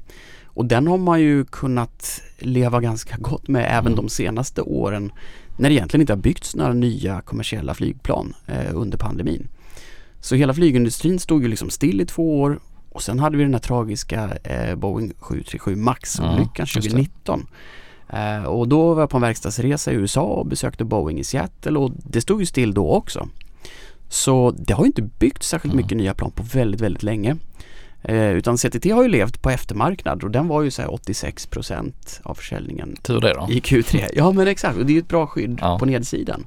Och 0.54 0.66
den 0.66 0.88
har 0.88 0.98
man 0.98 1.22
ju 1.22 1.46
kunnat 1.46 2.22
leva 2.40 2.82
ganska 2.82 3.16
gott 3.18 3.48
med 3.48 3.66
även 3.70 3.94
Mm. 3.94 3.96
de 3.96 4.10
senaste 4.10 4.62
åren 4.62 5.12
när 5.58 5.70
det 5.70 5.76
egentligen 5.76 6.02
inte 6.02 6.14
har 6.14 6.18
byggts 6.18 6.56
några 6.56 6.74
nya 6.74 7.22
kommersiella 7.22 7.74
flygplan 7.74 8.34
eh, 8.48 8.72
under 8.76 8.98
pandemin. 8.98 9.48
Så 10.20 10.36
hela 10.36 10.54
flygindustrin 10.54 11.20
stod 11.20 11.42
ju 11.44 11.48
liksom 11.48 11.70
still 11.70 12.02
i 12.02 12.06
två 12.06 12.42
år 12.42 12.60
och 12.90 13.02
sen 13.02 13.20
hade 13.20 13.38
vi 13.38 13.44
den 13.44 13.54
här 13.54 13.60
tragiska 13.62 14.30
eh, 14.44 14.76
Boeing 14.76 15.14
737 15.20 15.76
Max-olyckan 15.76 16.50
Ja, 16.56 16.62
just 16.62 16.74
det. 16.74 16.82
2019. 16.82 17.48
Eh, 18.10 18.44
och 18.44 18.68
då 18.68 18.94
var 18.94 19.02
jag 19.02 19.10
på 19.10 19.18
en 19.18 19.22
verkstadsresa 19.22 19.92
i 19.92 19.96
USA 19.96 20.22
och 20.22 20.46
besökte 20.46 20.84
Boeing 20.84 21.20
i 21.20 21.24
Seattle 21.24 21.80
och 21.80 21.92
det 22.10 22.22
stod 22.22 22.40
ju 22.40 22.46
still 22.46 22.74
då 22.74 22.92
också. 22.92 23.28
Så 24.10 24.52
det 24.58 24.74
har 24.74 24.84
ju 24.84 24.88
inte 24.88 25.02
byggts 25.02 25.48
särskilt 25.50 25.74
Mm. 25.74 25.84
mycket 25.86 25.98
nya 25.98 26.14
plan 26.14 26.32
på 26.32 26.44
väldigt, 26.44 26.82
väldigt 26.82 27.04
länge. 27.04 27.38
Eh, 28.04 28.32
utan 28.32 28.58
CTT 28.58 28.86
har 28.92 29.04
ju 29.04 29.10
levt 29.10 29.42
på 29.42 29.50
eftermarknad 29.50 30.24
och 30.24 30.32
den 30.32 30.48
var 30.48 30.62
ju 30.62 30.72
så 30.72 30.82
här 30.82 30.90
86% 30.90 31.94
av 32.24 32.34
försäljningen 32.34 32.96
Tur 33.02 33.22
det 33.22 33.34
då. 33.34 33.48
i 33.50 33.60
Q3. 33.60 34.06
Ja 34.14 34.32
men 34.32 34.48
exakt 34.48 34.78
och 34.78 34.86
det 34.86 34.92
är 34.92 34.96
ju 34.96 35.00
ett 35.00 35.08
bra 35.08 35.28
skydd 35.28 35.58
Ja. 35.62 35.80
på 35.80 35.86
nedsidan. 35.86 36.46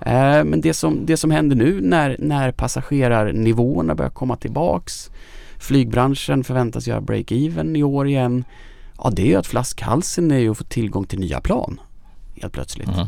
Eh, 0.00 0.44
men 0.44 0.60
det 0.60 0.74
som, 0.74 1.06
det 1.06 1.16
som 1.16 1.30
händer 1.30 1.56
nu 1.56 1.80
när, 1.82 2.16
när 2.18 2.52
passagerarnivåerna 2.52 3.94
börjar 3.94 4.10
komma 4.10 4.36
tillbaks 4.36 5.10
Flygbranschen 5.60 6.44
förväntas 6.44 6.86
göra 6.86 7.00
break-even 7.00 7.76
i 7.78 7.82
år 7.82 8.08
igen. 8.08 8.44
Ja 8.98 9.10
det 9.12 9.22
är 9.22 9.26
ju 9.26 9.34
att 9.34 9.46
flaskhalsen 9.46 10.30
är 10.30 10.38
ju 10.38 10.50
att 10.50 10.58
få 10.58 10.64
tillgång 10.64 11.04
till 11.04 11.18
nya 11.18 11.40
plan. 11.40 11.80
Helt 12.42 12.52
plötsligt. 12.52 12.88
Mm. 12.88 13.06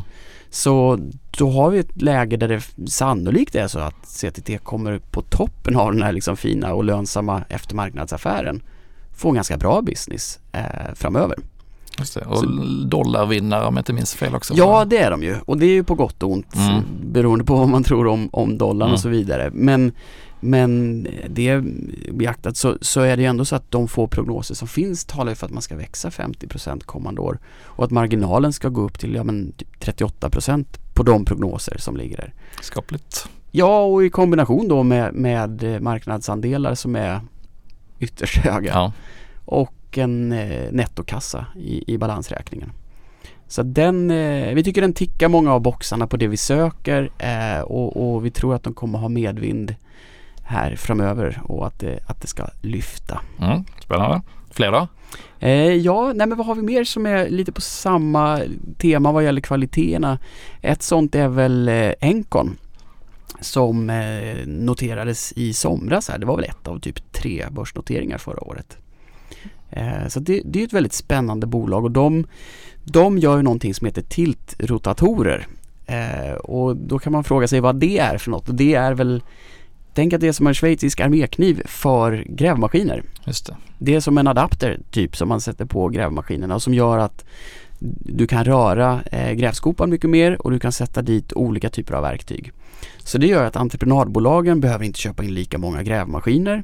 Så 0.53 0.99
då 1.37 1.49
har 1.49 1.69
vi 1.69 1.79
ett 1.79 2.01
läge 2.01 2.37
där 2.37 2.47
det 2.47 2.89
sannolikt 2.91 3.55
är 3.55 3.67
så 3.67 3.79
att 3.79 3.95
CTT 4.07 4.63
kommer 4.63 4.99
på 4.99 5.21
toppen 5.21 5.75
av 5.75 5.93
den 5.93 6.03
här 6.03 6.11
liksom 6.11 6.37
fina 6.37 6.73
och 6.73 6.83
lönsamma 6.83 7.41
eftermarknadsaffären 7.49 8.61
få 9.17 9.29
en 9.29 9.35
ganska 9.35 9.57
bra 9.57 9.81
business 9.81 10.39
eh, 10.51 10.61
framöver. 10.95 11.37
Just 11.99 12.13
det. 12.13 12.21
Och 12.25 12.45
dollarvinnare 12.87 13.65
om 13.65 13.75
jag 13.75 13.81
inte 13.81 13.93
minns 13.93 14.13
fel 14.15 14.35
också. 14.35 14.53
Ja 14.57 14.85
det 14.85 14.97
är 14.97 15.11
de 15.11 15.23
ju 15.23 15.35
och 15.45 15.57
det 15.57 15.65
är 15.65 15.69
ju 15.73 15.83
på 15.83 15.95
gott 15.95 16.23
och 16.23 16.31
ont 16.31 16.55
Mm. 16.55 16.81
beroende 17.11 17.45
på 17.45 17.55
vad 17.55 17.69
man 17.69 17.83
tror 17.83 18.07
om, 18.07 18.29
om 18.33 18.57
dollarn 18.57 18.81
Mm. 18.87 18.93
och 18.93 18.99
så 18.99 19.09
vidare. 19.09 19.49
Men 19.53 19.91
men 20.41 21.07
det 21.29 21.61
beaktat 22.11 22.57
så, 22.57 22.77
så 22.81 23.01
är 23.01 23.17
det 23.17 23.23
ju 23.23 23.27
ändå 23.27 23.45
så 23.45 23.55
att 23.55 23.71
de 23.71 23.87
få 23.87 24.07
prognoser 24.07 24.55
som 24.55 24.67
finns 24.67 25.05
talar 25.05 25.35
för 25.35 25.45
att 25.45 25.51
man 25.51 25.61
ska 25.61 25.75
växa 25.75 26.09
50% 26.09 26.83
kommande 26.83 27.21
år 27.21 27.39
och 27.63 27.83
att 27.85 27.91
marginalen 27.91 28.53
ska 28.53 28.69
gå 28.69 28.81
upp 28.81 28.99
till 28.99 29.15
ja, 29.15 29.23
men 29.23 29.51
typ 29.51 29.83
38% 29.83 30.65
på 30.93 31.03
de 31.03 31.25
prognoser 31.25 31.77
som 31.77 31.97
ligger 31.97 32.17
där. 32.17 32.33
Skapligt. 32.61 33.29
Ja, 33.51 33.83
och 33.83 34.05
i 34.05 34.09
kombination 34.09 34.67
då 34.67 34.83
med, 34.83 35.13
med 35.13 35.81
marknadsandelar 35.81 36.75
som 36.75 36.95
är 36.95 37.21
ytterst 37.99 38.37
höga 38.37 38.71
Ja. 38.73 38.93
och 39.45 39.97
en 39.97 40.31
eh, 40.31 40.71
nettokassa 40.71 41.45
i, 41.55 41.93
i 41.93 41.97
balansräkningen. 41.97 42.71
Så 43.47 43.63
den, 43.63 44.11
eh, 44.11 44.53
vi 44.53 44.63
tycker 44.63 44.81
den 44.81 44.93
tickar 44.93 45.29
många 45.29 45.53
av 45.53 45.61
boxarna 45.61 46.07
på 46.07 46.17
det 46.17 46.27
vi 46.27 46.37
söker 46.37 47.11
eh, 47.17 47.61
och, 47.61 48.13
och 48.13 48.25
vi 48.25 48.31
tror 48.31 48.55
att 48.55 48.63
de 48.63 48.73
kommer 48.73 48.99
ha 48.99 49.09
medvind 49.09 49.75
här 50.51 50.75
framöver 50.75 51.41
och 51.43 51.67
att 51.67 51.79
det, 51.79 51.99
att 52.07 52.21
det 52.21 52.27
ska 52.27 52.47
lyfta. 52.61 53.21
Mm. 53.39 53.63
Spännande. 53.83 54.21
Fler 54.51 54.71
då? 54.71 54.87
Eh, 55.39 55.75
ja, 55.75 56.13
nej 56.15 56.27
men 56.27 56.37
vad 56.37 56.47
har 56.47 56.55
vi 56.55 56.61
mer 56.61 56.83
som 56.83 57.05
är 57.05 57.29
lite 57.29 57.51
på 57.51 57.61
samma 57.61 58.41
tema 58.77 59.11
vad 59.11 59.23
gäller 59.23 59.41
kvaliteterna? 59.41 60.19
Ett 60.61 60.81
sånt 60.81 61.15
är 61.15 61.27
väl 61.27 61.67
eh, 61.67 61.93
Encon 61.99 62.57
som 63.39 63.89
eh, 63.89 64.47
noterades 64.47 65.33
i 65.35 65.53
somras 65.53 66.09
här. 66.09 66.17
Det 66.17 66.25
var 66.25 66.35
väl 66.35 66.45
ett 66.45 66.67
av 66.67 66.79
typ 66.79 67.11
tre 67.11 67.45
börsnoteringar 67.51 68.17
förra 68.17 68.43
året. 68.43 68.77
Eh, 69.69 70.07
så 70.07 70.19
det, 70.19 70.41
det 70.45 70.61
är 70.61 70.63
ett 70.63 70.73
väldigt 70.73 70.93
spännande 70.93 71.47
bolag 71.47 71.83
och 71.83 71.91
de, 71.91 72.27
de 72.83 73.17
gör 73.17 73.37
ju 73.37 73.43
någonting 73.43 73.73
som 73.73 73.85
heter 73.85 74.01
tiltrotatorer. 74.01 75.47
Eh, 75.85 76.33
och 76.33 76.75
då 76.75 76.99
kan 76.99 77.11
man 77.11 77.23
fråga 77.23 77.47
sig 77.47 77.59
vad 77.59 77.75
det 77.75 77.99
är 77.99 78.17
för 78.17 78.31
något. 78.31 78.49
Och 78.49 78.55
det 78.55 78.73
är 78.73 78.93
väl, 78.93 79.23
tänk 79.93 80.13
att 80.13 80.21
det 80.21 80.27
är 80.27 80.31
som 80.31 80.47
en 80.47 80.53
schweizisk 80.53 80.99
armékniv 80.99 81.61
för 81.65 82.25
grävmaskiner. 82.29 83.03
Just 83.25 83.45
det. 83.45 83.55
Det 83.77 83.95
är 83.95 83.99
som 83.99 84.17
en 84.17 84.27
adapter 84.27 84.79
typ 84.91 85.15
som 85.17 85.29
man 85.29 85.41
sätter 85.41 85.65
på 85.65 85.87
grävmaskinerna 85.87 86.55
och 86.55 86.61
som 86.63 86.73
gör 86.73 86.97
att 86.97 87.25
du 87.99 88.27
kan 88.27 88.43
röra 88.45 89.01
eh, 89.11 89.31
grävskopan 89.31 89.89
mycket 89.89 90.09
mer 90.09 90.41
och 90.41 90.51
du 90.51 90.59
kan 90.59 90.71
sätta 90.71 91.01
dit 91.01 91.33
olika 91.33 91.69
typer 91.69 91.93
av 91.93 92.01
verktyg. 92.01 92.51
Så 92.99 93.17
det 93.17 93.27
gör 93.27 93.43
att 93.43 93.55
entreprenadbolagen 93.55 94.59
behöver 94.61 94.85
inte 94.85 94.99
köpa 94.99 95.23
in 95.23 95.33
lika 95.33 95.57
många 95.57 95.83
grävmaskiner 95.83 96.63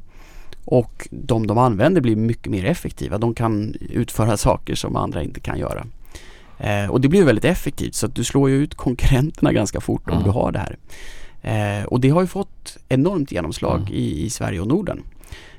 och 0.65 1.07
de 1.12 1.48
de 1.48 1.57
använder 1.57 2.01
blir 2.01 2.15
mycket 2.15 2.51
mer 2.51 2.65
effektiva. 2.65 3.17
De 3.17 3.34
kan 3.36 3.75
utföra 3.89 4.38
saker 4.48 4.75
som 4.75 4.96
andra 4.96 5.24
inte 5.24 5.39
kan 5.39 5.60
göra. 5.60 5.86
Eh, 6.60 6.89
och 6.91 7.01
det 7.01 7.07
blir 7.07 7.25
väldigt 7.25 7.46
effektivt 7.46 7.96
så 7.96 8.05
att 8.05 8.15
du 8.15 8.24
slår 8.24 8.50
ju 8.50 8.55
ut 8.55 8.75
konkurrenterna 8.75 9.53
ganska 9.53 9.81
fort 9.81 10.10
om 10.10 10.13
Mm. 10.13 10.24
du 10.24 10.29
har 10.31 10.51
det 10.51 10.60
här. 10.60 10.77
Eh, 11.48 11.84
och 11.86 12.00
det 12.00 12.10
har 12.10 12.22
ju 12.22 12.27
fått 12.27 12.77
enormt 12.89 13.32
genomslag 13.32 13.80
Mm. 13.82 13.94
i, 13.94 14.25
i 14.25 14.30
Sverige 14.30 14.60
och 14.60 14.68
Norden. 14.68 15.04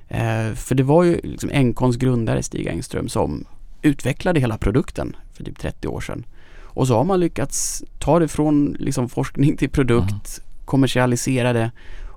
Eh, 0.09 0.53
för 0.55 0.75
det 0.75 0.83
var 0.83 1.05
ju 1.05 1.21
liksom 1.23 1.51
Encons 1.53 1.97
grundare 1.97 2.43
Stig 2.43 2.67
Engström 2.67 3.09
som 3.09 3.45
utvecklade 3.83 4.41
hela 4.41 4.59
produkten 4.59 5.17
för 5.35 5.45
typ 5.45 5.59
30 5.59 5.89
år 5.89 6.01
sedan. 6.01 6.25
Och 6.61 6.87
så 6.87 6.95
har 6.97 7.05
man 7.05 7.21
lyckats 7.21 7.85
ta 7.99 8.19
det 8.19 8.29
från 8.29 8.77
liksom 8.79 9.09
forskning 9.09 9.57
till 9.57 9.71
produkt, 9.71 10.41
kommersialisera 10.65 11.53
det 11.53 11.71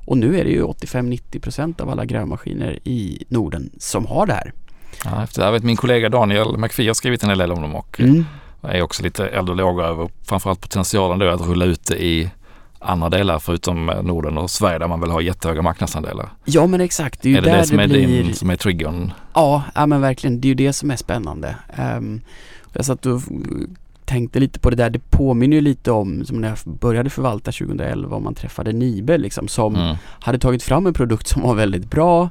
och 0.06 0.18
nu 0.18 0.40
är 0.40 0.44
det 0.44 0.50
ju 0.50 0.64
85-90% 0.64 1.82
av 1.82 1.90
alla 1.90 2.06
grävmaskiner 2.06 2.80
i 2.84 3.24
Norden 3.30 3.70
som 3.80 4.06
har 4.06 4.26
det 4.26 4.34
här. 4.34 4.54
Ja, 5.06 5.24
efter 5.24 5.40
det 5.40 5.46
här 5.46 5.52
vet 5.52 5.64
min 5.64 5.76
kollega 5.78 6.10
Daniel 6.10 6.58
McPhee 6.58 6.88
har 6.88 6.94
skrivit 6.94 7.24
en 7.24 7.38
del 7.38 7.52
om 7.52 7.62
dem 7.62 7.76
och 7.76 8.00
Mm. 8.00 8.26
är 8.62 8.82
också 8.82 9.04
lite 9.04 9.28
eld 9.28 9.50
och 9.50 9.56
lågor 9.56 9.84
över 9.86 10.10
framförallt 10.24 10.62
potentialen 10.62 11.20
då 11.20 11.30
att 11.30 11.42
rulla 11.42 11.66
ut 11.66 11.86
det 11.86 12.04
i 12.04 12.30
andra 12.82 13.10
delar 13.10 13.40
förutom 13.40 13.86
Norden 13.86 14.38
och 14.38 14.50
Sverige 14.52 14.80
där 14.80 14.88
man 14.88 15.02
vill 15.02 15.10
ha 15.12 15.22
jättehöga 15.22 15.62
marknadsandelar. 15.62 16.30
Ja 16.46 16.68
men 16.68 16.82
exakt, 16.82 17.22
det 17.22 17.30
är 17.30 17.32
ju 17.32 17.38
är 17.38 17.42
det 17.42 17.52
det 17.52 17.66
som 17.66 17.78
det 17.78 17.84
är 17.84 17.88
blir 17.88 18.08
din, 18.08 18.34
som 18.34 18.50
är 18.50 18.56
triggern? 18.56 19.14
Ja, 19.34 19.64
ja 19.76 19.86
men 19.86 20.02
verkligen. 20.02 20.42
Det 20.42 20.46
är 20.48 20.50
ju 20.50 20.56
det 20.56 20.74
som 20.74 20.92
är 20.92 20.96
spännande. 20.96 21.56
Um, 21.98 22.22
jag 22.74 22.86
satt 22.86 23.06
och 23.06 23.22
tänkte 24.06 24.40
lite 24.40 24.60
på 24.60 24.70
det 24.70 24.76
där. 24.76 24.90
Det 24.90 25.00
påminner 25.10 25.56
ju 25.56 25.62
lite 25.62 25.92
om 25.92 26.26
som 26.26 26.42
när 26.42 26.48
jag 26.50 26.58
började 26.74 27.10
förvalta 27.10 27.52
2011 27.52 28.16
och 28.16 28.22
man 28.22 28.36
träffade 28.36 28.72
Nibe 28.74 29.18
liksom 29.18 29.48
som 29.48 29.76
Mm. 29.76 29.96
hade 30.06 30.40
tagit 30.40 30.64
fram 30.64 30.88
en 30.88 30.94
produkt 30.94 31.28
som 31.28 31.42
var 31.42 31.56
väldigt 31.56 31.90
bra. 31.92 32.30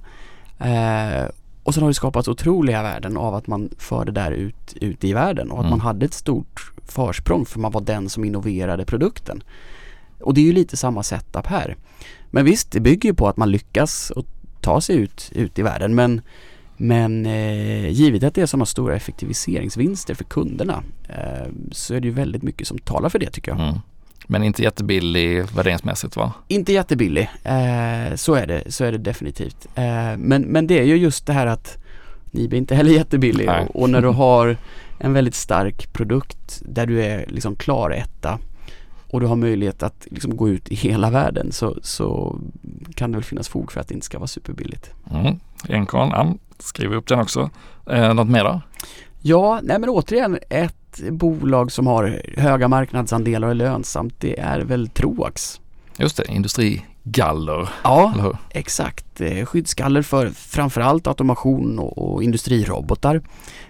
Eh, 0.58 1.24
och 1.62 1.74
sen 1.74 1.82
har 1.82 1.90
det 1.90 1.94
skapats 1.94 2.28
otroliga 2.28 2.82
värden 2.82 3.16
av 3.16 3.34
att 3.34 3.46
man 3.46 3.68
för 3.78 4.04
det 4.04 4.12
där 4.12 4.30
ut, 4.32 4.72
ut 4.80 5.04
i 5.04 5.12
världen 5.12 5.50
och 5.50 5.58
att 5.58 5.64
Mm. 5.64 5.70
man 5.70 5.80
hade 5.80 6.06
ett 6.06 6.14
stort 6.14 6.72
försprång 6.86 7.44
för 7.46 7.60
man 7.60 7.72
var 7.72 7.80
den 7.80 8.08
som 8.08 8.24
innoverade 8.24 8.84
produkten. 8.84 9.42
Och 10.20 10.34
det 10.34 10.40
är 10.40 10.44
ju 10.44 10.52
lite 10.52 10.76
samma 10.76 11.02
setup 11.02 11.46
här. 11.46 11.76
Men 12.30 12.44
visst, 12.44 12.72
det 12.72 12.80
bygger 12.80 13.08
ju 13.08 13.14
på 13.14 13.28
att 13.28 13.36
man 13.36 13.50
lyckas 13.50 14.10
och 14.10 14.26
ta 14.60 14.80
sig 14.80 14.96
ut, 14.96 15.30
ut 15.34 15.58
i 15.58 15.62
världen 15.62 15.94
men 15.94 16.20
men 16.82 17.26
eh, 17.26 17.88
givet 17.88 18.24
att 18.24 18.34
det 18.34 18.42
är 18.42 18.46
sådana 18.46 18.66
stora 18.66 18.96
effektiviseringsvinster 18.96 20.14
för 20.14 20.24
kunderna 20.24 20.82
eh, 21.08 21.48
så 21.72 21.94
är 21.94 22.00
det 22.00 22.08
ju 22.08 22.14
väldigt 22.14 22.42
mycket 22.42 22.66
som 22.68 22.78
talar 22.78 23.08
för 23.08 23.18
det 23.18 23.30
tycker 23.30 23.52
jag. 23.52 23.60
Mm. 23.60 23.78
Men 24.26 24.42
inte 24.42 24.62
jättebillig 24.62 25.44
värderingsmässigt 25.54 26.16
va? 26.16 26.32
Inte 26.48 26.72
jättebillig, 26.72 27.30
eh, 27.42 28.14
så, 28.14 28.34
är 28.34 28.46
det, 28.46 28.72
så 28.72 28.84
är 28.84 28.92
det 28.92 28.98
definitivt. 28.98 29.66
Eh, 29.74 30.16
men, 30.16 30.42
men 30.42 30.66
det 30.66 30.78
är 30.78 30.84
ju 30.84 30.96
just 30.96 31.26
det 31.26 31.32
här 31.32 31.46
att 31.46 31.78
Nibe 32.30 32.56
är 32.56 32.58
inte 32.58 32.74
heller 32.74 32.92
jättebillig 32.92 33.50
och, 33.50 33.82
och 33.82 33.90
när 33.90 34.02
du 34.02 34.08
har 34.08 34.56
en 34.98 35.12
väldigt 35.12 35.34
stark 35.34 35.92
produkt 35.92 36.62
där 36.64 36.86
du 36.86 37.02
är 37.04 37.26
liksom 37.28 37.56
klar 37.56 37.90
etta 37.90 38.38
och 39.10 39.20
du 39.20 39.26
har 39.26 39.36
möjlighet 39.36 39.82
att 39.82 40.06
liksom 40.10 40.36
gå 40.36 40.48
ut 40.48 40.68
i 40.68 40.74
hela 40.74 41.10
världen 41.10 41.52
så, 41.52 41.78
så 41.82 42.38
kan 42.94 43.12
det 43.12 43.16
väl 43.16 43.24
finnas 43.24 43.48
fog 43.48 43.72
för 43.72 43.80
att 43.80 43.88
det 43.88 43.94
inte 43.94 44.06
ska 44.06 44.18
vara 44.18 44.26
superbilligt. 44.26 44.90
Mm. 45.10 45.40
Ja, 46.12 46.34
skriver 46.58 46.96
upp 46.96 47.08
den 47.08 47.20
också. 47.20 47.50
Eh, 47.90 48.14
något 48.14 48.28
mer 48.28 48.44
då? 48.44 48.60
Ja, 49.22 49.60
nej 49.62 49.78
men 49.78 49.88
återigen 49.88 50.38
ett 50.50 51.00
bolag 51.10 51.72
som 51.72 51.86
har 51.86 52.22
höga 52.36 52.68
marknadsandelar 52.68 53.48
och 53.48 53.50
är 53.50 53.54
lönsamt 53.54 54.14
det 54.18 54.40
är 54.40 54.60
väl 54.60 54.88
Troax. 54.88 55.60
Just 55.96 56.16
det, 56.16 56.24
industrigaller, 56.32 57.68
Ja, 57.82 58.36
exakt. 58.50 59.20
Eh, 59.20 59.44
Skyddsgaller 59.44 60.02
för 60.02 60.28
framförallt 60.28 61.06
automation 61.06 61.78
och, 61.78 62.12
och 62.12 62.22
industrirobotar. 62.22 63.16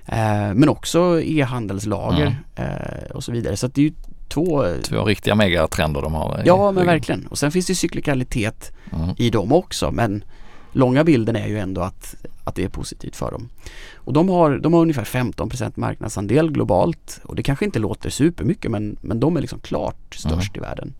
Eh, 0.07 0.55
men 0.55 0.69
också 0.69 1.21
e-handelslager 1.23 2.37
eh, 2.55 3.11
och 3.15 3.25
så 3.25 3.33
vidare. 3.33 3.57
Så 3.57 3.67
det 3.67 3.81
är 3.81 3.83
ju 3.83 3.93
två 4.31 4.65
Två 4.83 5.05
riktiga 5.05 5.35
megatrender 5.35 6.03
de 6.03 6.15
har. 6.15 6.39
i 6.39 6.43
Ja 6.47 6.73
men 6.73 6.87
verkligen. 6.87 7.27
Och 7.27 7.39
sen 7.39 7.53
finns 7.53 7.67
det 7.67 7.75
cyklikalitet 7.75 8.73
Mm. 8.93 9.09
i 9.19 9.31
dem 9.31 9.53
också 9.53 9.91
men 9.91 10.25
långa 10.73 11.05
bilden 11.05 11.37
är 11.37 11.47
ju 11.49 11.59
ändå 11.59 11.81
att, 11.81 12.15
att 12.45 12.55
det 12.55 12.65
är 12.65 12.69
positivt 12.69 13.17
för 13.17 13.31
dem. 13.31 13.49
Och 13.95 14.13
de 14.13 14.29
har, 14.29 14.59
de 14.59 14.73
har 14.75 14.81
ungefär 14.81 15.05
15% 15.05 15.73
marknadsandel 15.75 16.51
globalt 16.53 17.21
och 17.25 17.37
det 17.37 17.43
kanske 17.43 17.65
inte 17.65 17.79
låter 17.79 18.11
supermycket 18.11 18.71
men, 18.71 18.97
men 19.01 19.21
de 19.21 19.37
är 19.37 19.41
liksom 19.41 19.61
klart 19.61 20.15
störst 20.15 20.57
i 20.57 20.61
världen. 20.61 20.95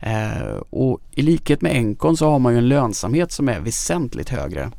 Eh, 0.00 0.56
och 0.70 1.00
i 1.10 1.22
likhet 1.22 1.62
med 1.62 1.76
Encon 1.76 2.16
så 2.16 2.30
har 2.30 2.38
man 2.38 2.52
ju 2.52 2.58
en 2.58 2.68
lönsamhet 2.68 3.32
som 3.32 3.48
är 3.48 3.60
väsentligt 3.60 4.28
högre 4.28 4.70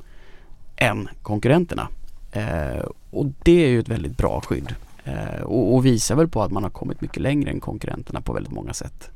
än 0.75 1.09
konkurrenterna. 1.21 1.87
Eh, 2.31 2.85
och 3.11 3.25
det 3.43 3.65
är 3.65 3.69
ju 3.69 3.79
ett 3.79 3.89
väldigt 3.89 4.17
bra 4.17 4.41
skydd. 4.41 4.73
Eh, 5.09 5.41
och, 5.41 5.75
och 5.75 5.85
visar 5.85 6.15
väl 6.15 6.27
på 6.27 6.43
att 6.43 6.51
man 6.51 6.63
har 6.63 6.69
kommit 6.69 7.01
mycket 7.01 7.21
längre 7.21 7.51
än 7.51 7.59
konkurrenterna 7.59 8.21
på 8.21 8.33
väldigt 8.33 8.53
många 8.53 8.73
sätt. 8.73 9.09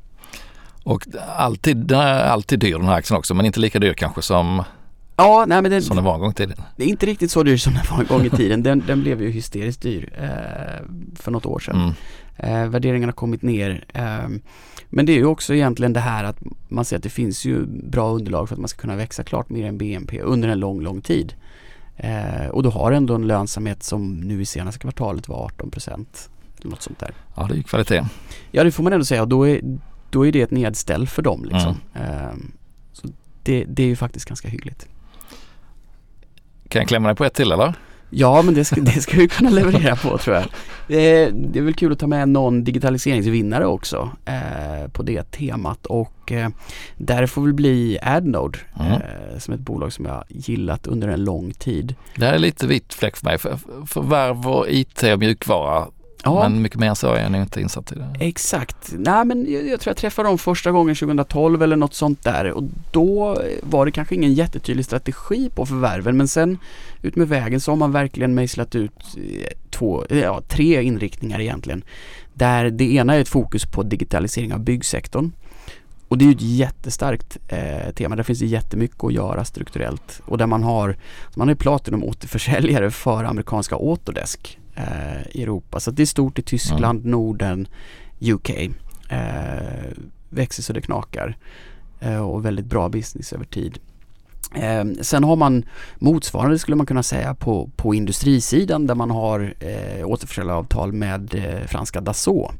Och 0.84 1.06
alltid, 1.36 1.76
den 1.76 2.00
är 2.00 2.24
alltid 2.24 2.58
dyr 2.58 2.78
den 2.78 2.86
här 2.86 2.94
aktien 2.94 3.18
också 3.18 3.34
men 3.34 3.46
inte 3.46 3.60
lika 3.60 3.78
dyr 3.78 3.94
kanske 3.94 4.22
som, 4.22 4.64
Ja, 5.16 5.44
nej 5.48 5.62
men 5.62 5.70
det, 5.70 5.82
som 5.82 5.96
den 5.96 6.04
var 6.04 6.14
en 6.14 6.20
gång 6.20 6.30
i 6.30 6.34
tiden. 6.34 6.56
Det 6.76 6.84
är 6.84 6.88
inte 6.88 7.06
riktigt 7.06 7.30
så 7.30 7.42
dyr 7.42 7.56
som 7.56 7.74
den 7.74 7.82
var 7.90 8.00
en 8.00 8.06
gång 8.06 8.26
i 8.26 8.30
tiden. 8.30 8.62
Den, 8.62 8.82
den 8.86 9.00
blev 9.00 9.22
ju 9.22 9.30
hysteriskt 9.30 9.82
dyr 9.82 10.12
eh, 10.18 10.86
för 11.16 11.30
något 11.30 11.46
år 11.46 11.58
sedan. 11.58 11.76
Mm. 11.76 11.94
Eh, 12.36 12.68
värderingarna 12.68 13.10
har 13.10 13.14
kommit 13.14 13.42
ner. 13.42 13.84
Eh, 13.92 14.28
men 14.88 15.06
det 15.06 15.12
är 15.12 15.16
ju 15.16 15.26
också 15.26 15.54
egentligen 15.54 15.92
det 15.92 16.00
här 16.00 16.24
att 16.24 16.38
man 16.68 16.84
ser 16.84 16.96
att 16.96 17.02
det 17.02 17.08
finns 17.08 17.44
ju 17.44 17.66
bra 17.66 18.10
underlag 18.10 18.48
för 18.48 18.54
att 18.54 18.60
man 18.60 18.68
ska 18.68 18.80
kunna 18.80 18.96
växa 18.96 19.24
klart 19.24 19.50
mer 19.50 19.66
än 19.66 19.78
BNP 19.78 20.20
under 20.20 20.48
en 20.48 20.60
lång, 20.60 20.80
lång 20.80 21.00
tid. 21.00 21.34
Eh, 21.96 22.46
och 22.50 22.62
du 22.62 22.68
har 22.68 22.92
ändå 22.92 23.14
en 23.14 23.26
lönsamhet 23.26 23.82
som 23.82 24.20
nu 24.20 24.42
i 24.42 24.46
senaste 24.46 24.78
kvartalet 24.80 25.28
var 25.28 25.44
18 25.44 25.70
procent. 25.70 26.30
Något 26.62 26.82
sånt 26.82 26.98
där. 26.98 27.14
Ja, 27.34 27.46
det 27.46 27.54
är 27.54 27.56
ju 27.56 27.62
kvalitet. 27.62 28.04
Ja, 28.50 28.64
det 28.64 28.72
får 28.72 28.82
man 28.82 28.92
ändå 28.92 29.04
säga 29.04 29.22
och 29.22 29.28
då 29.28 29.48
är, 29.48 29.60
då 30.10 30.26
är 30.26 30.32
det 30.32 30.40
ett 30.42 30.50
nedställ 30.50 31.06
för 31.08 31.22
dem 31.22 31.44
liksom. 31.44 31.76
Eh, 31.94 32.34
så 32.92 33.08
det, 33.42 33.64
det 33.64 33.82
är 33.82 33.86
ju 33.86 33.96
faktiskt 33.96 34.26
ganska 34.26 34.48
hyggligt. 34.48 34.88
Kan 36.68 36.80
jag 36.80 36.88
klämma 36.88 37.08
dig 37.08 37.16
på 37.16 37.24
ett 37.24 37.34
till 37.34 37.52
eller? 37.52 37.74
Ja 38.16 38.42
men 38.42 38.54
det 38.54 38.64
ska, 38.64 38.80
det 38.80 39.00
ska 39.02 39.16
vi 39.16 39.28
kunna 39.28 39.50
leverera 39.50 39.96
på 39.96 40.18
tror 40.18 40.36
jag. 40.36 40.44
Det, 40.88 41.30
det 41.30 41.58
är 41.58 41.62
väl 41.62 41.74
kul 41.74 41.92
att 41.92 41.98
ta 41.98 42.06
med 42.06 42.28
någon 42.28 42.64
digitaliseringsvinnare 42.64 43.66
också 43.66 44.10
eh, 44.24 44.88
på 44.92 45.02
det 45.02 45.30
temat 45.30 45.86
och 45.86 46.32
eh, 46.32 46.48
där 46.96 47.26
får 47.26 47.42
väl 47.42 47.52
bli 47.52 47.98
Adnode 48.02 48.58
Mm. 48.80 48.92
eh, 48.92 49.38
som 49.38 49.54
ett 49.54 49.60
bolag 49.60 49.92
som 49.92 50.04
jag 50.04 50.24
gillat 50.28 50.86
under 50.86 51.08
en 51.08 51.24
lång 51.24 51.52
tid. 51.52 51.94
Det 52.16 52.24
här 52.26 52.32
är 52.32 52.38
lite 52.38 52.66
vitt 52.66 52.94
fläck 52.94 53.16
för 53.16 53.24
mig. 53.24 53.38
För, 53.38 53.58
förvärv 53.86 54.48
och 54.48 54.66
IT 54.68 55.02
och 55.12 55.18
mjukvara 55.18 55.86
Ja. 56.24 56.48
Men 56.48 56.62
mycket 56.62 56.78
mer 56.78 56.88
än 56.88 56.96
så 56.96 57.12
är 57.12 57.22
jag 57.22 57.32
nog 57.32 57.40
inte 57.40 57.60
insatt 57.60 57.92
i 57.92 57.94
det. 57.94 58.16
Exakt. 58.20 58.94
Nej 58.98 59.24
men 59.24 59.52
jag, 59.52 59.66
jag 59.66 59.80
tror 59.80 59.90
jag 59.90 59.96
träffade 59.96 60.28
dem 60.28 60.38
första 60.38 60.70
gången 60.70 60.94
2012 60.94 61.62
eller 61.62 61.76
något 61.76 61.94
sånt 61.94 62.24
där 62.24 62.50
och 62.50 62.62
då 62.90 63.42
var 63.60 63.86
det 63.86 63.92
kanske 63.92 64.14
ingen 64.14 64.34
jättetydlig 64.34 64.84
strategi 64.84 65.50
på 65.54 65.66
förvärven 65.66 66.16
men 66.16 66.28
sen 66.28 66.58
ut 67.02 67.16
med 67.16 67.28
vägen 67.28 67.60
så 67.60 67.72
har 67.72 67.76
man 67.76 67.92
verkligen 67.92 68.34
mejslat 68.34 68.74
ut 68.74 69.16
eh, 69.16 69.48
två, 69.70 70.04
ja, 70.08 70.40
tre 70.48 70.82
inriktningar 70.82 71.40
egentligen. 71.40 71.84
Där 72.34 72.70
det 72.70 72.94
ena 72.94 73.14
är 73.14 73.20
ett 73.20 73.28
fokus 73.28 73.66
på 73.66 73.82
digitalisering 73.82 74.52
av 74.52 74.60
byggsektorn. 74.60 75.32
Och 76.08 76.18
det 76.18 76.24
är 76.24 76.26
ju 76.26 76.32
ett 76.32 76.40
jättestarkt 76.40 77.38
eh, 77.48 77.92
tema. 77.94 78.16
Där 78.16 78.22
finns 78.22 78.38
det 78.38 78.46
jättemycket 78.46 79.04
att 79.04 79.12
göra 79.12 79.44
strukturellt. 79.44 80.20
Och 80.24 80.38
där 80.38 80.46
man 80.46 80.62
har, 80.62 80.96
man 81.34 81.48
har 81.48 81.54
Platinum 81.54 82.04
återförsäljare 82.04 82.90
för 82.90 83.24
amerikanska 83.24 83.74
Autodesk 83.74 84.58
eh, 84.58 84.63
i 85.32 85.42
Europa. 85.42 85.80
Så 85.80 85.90
det 85.90 86.02
är 86.02 86.06
stort 86.06 86.38
i 86.38 86.42
Tyskland, 86.42 86.98
Mm. 87.00 87.10
Norden, 87.10 87.68
UK. 88.20 88.50
Eh, 89.08 89.92
växer 90.30 90.62
så 90.62 90.72
det 90.72 90.80
knakar. 90.80 91.36
Eh, 92.00 92.20
och 92.20 92.44
väldigt 92.44 92.66
bra 92.66 92.88
business 92.88 93.32
över 93.32 93.44
tid. 93.44 93.78
Eh, 94.54 94.84
sen 95.02 95.24
har 95.24 95.36
man 95.36 95.64
motsvarande 95.98 96.58
skulle 96.58 96.76
man 96.76 96.86
kunna 96.86 97.02
säga 97.02 97.34
på, 97.34 97.70
på 97.76 97.94
industrisidan 97.94 98.86
där 98.86 98.94
man 98.94 99.10
har 99.10 99.54
eh, 99.60 100.06
återförsäljaravtal 100.06 100.92
med 100.92 101.34
eh, 101.34 101.66
franska 101.66 102.00
Dassault 102.00 102.52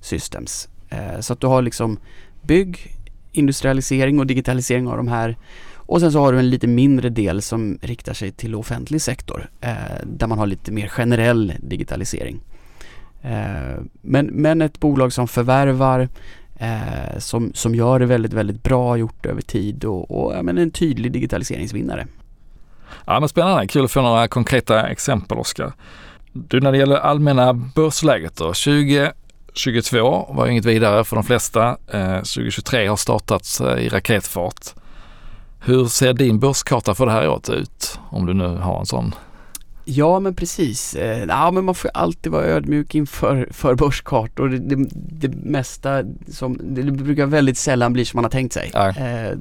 Systems. 0.00 0.68
Eh, 0.88 1.20
så 1.20 1.32
att 1.32 1.40
du 1.40 1.46
har 1.46 1.62
liksom 1.62 1.98
bygg, 2.42 2.94
industrialisering 3.32 4.18
och 4.20 4.26
digitalisering 4.26 4.88
av 4.88 4.96
de 4.96 5.08
här. 5.08 5.36
Och 5.86 6.00
sen 6.00 6.12
så 6.12 6.20
har 6.20 6.32
du 6.32 6.38
en 6.38 6.50
lite 6.50 6.66
mindre 6.66 7.08
del 7.08 7.42
som 7.42 7.78
riktar 7.82 8.14
sig 8.14 8.32
till 8.32 8.54
offentlig 8.54 9.02
sektor 9.02 9.50
eh, 9.60 9.74
där 10.04 10.26
man 10.26 10.38
har 10.38 10.46
lite 10.46 10.72
mer 10.72 10.88
generell 10.88 11.52
digitalisering. 11.60 12.40
Eh, 13.22 13.80
men, 14.02 14.26
men 14.26 14.62
ett 14.62 14.80
bolag 14.80 15.12
som 15.12 15.28
förvärvar 15.28 16.08
eh, 16.56 17.18
som, 17.18 17.52
som 17.54 17.74
gör 17.74 17.98
det 17.98 18.06
väldigt, 18.06 18.32
väldigt 18.32 18.62
bra, 18.62 18.96
gjort 18.96 19.22
det 19.22 19.28
över 19.28 19.42
tid 19.42 19.84
och, 19.84 20.10
och 20.10 20.34
ja, 20.34 20.42
men 20.42 20.58
en 20.58 20.70
tydlig 20.70 21.12
digitaliseringsvinnare. 21.12 22.06
Ja 23.06 23.20
men 23.20 23.28
spännande, 23.28 23.66
kul 23.66 23.84
att 23.84 23.90
få 23.90 24.02
några 24.02 24.28
konkreta 24.28 24.88
exempel 24.88 25.38
Oskar. 25.38 25.72
Du 26.32 26.60
när 26.60 26.72
det 26.72 26.78
gäller 26.78 26.96
allmänna 26.96 27.52
börsläget 27.52 28.36
då, 28.36 28.44
2022 28.44 30.26
var 30.30 30.46
inget 30.46 30.64
vidare 30.64 31.04
för 31.04 31.16
de 31.16 31.24
flesta. 31.24 31.76
Eh, 31.92 32.16
2023 32.16 32.86
har 32.86 32.96
startats 32.96 33.60
eh, 33.60 33.78
i 33.78 33.88
raketfart. 33.88 34.74
Hur 35.66 35.84
ser 35.84 36.12
din 36.12 36.38
börskarta 36.38 36.94
för 36.94 37.06
det 37.06 37.12
här 37.12 37.28
året 37.28 37.48
ut? 37.48 37.98
Om 38.10 38.26
du 38.26 38.34
nu 38.34 38.56
har 38.56 38.80
en 38.80 38.86
sån. 38.86 39.14
Ja 39.84 40.20
men 40.20 40.34
precis. 40.34 40.94
Eh, 40.94 41.24
ja, 41.28 41.50
men 41.50 41.64
man 41.64 41.74
får 41.74 41.90
alltid 41.94 42.32
vara 42.32 42.44
ödmjuk 42.44 42.94
inför 42.94 43.48
för 43.50 43.74
börskartor. 43.74 44.48
Det, 44.48 44.58
det, 44.58 44.88
det 44.94 45.28
mesta 45.28 46.02
som, 46.28 46.58
det 46.62 46.82
brukar 46.82 47.26
väldigt 47.26 47.58
sällan 47.58 47.92
bli 47.92 48.04
som 48.04 48.18
man 48.18 48.24
har 48.24 48.30
tänkt 48.30 48.52
sig. 48.52 48.70
Ja. 48.74 48.88
Eh, 48.88 49.38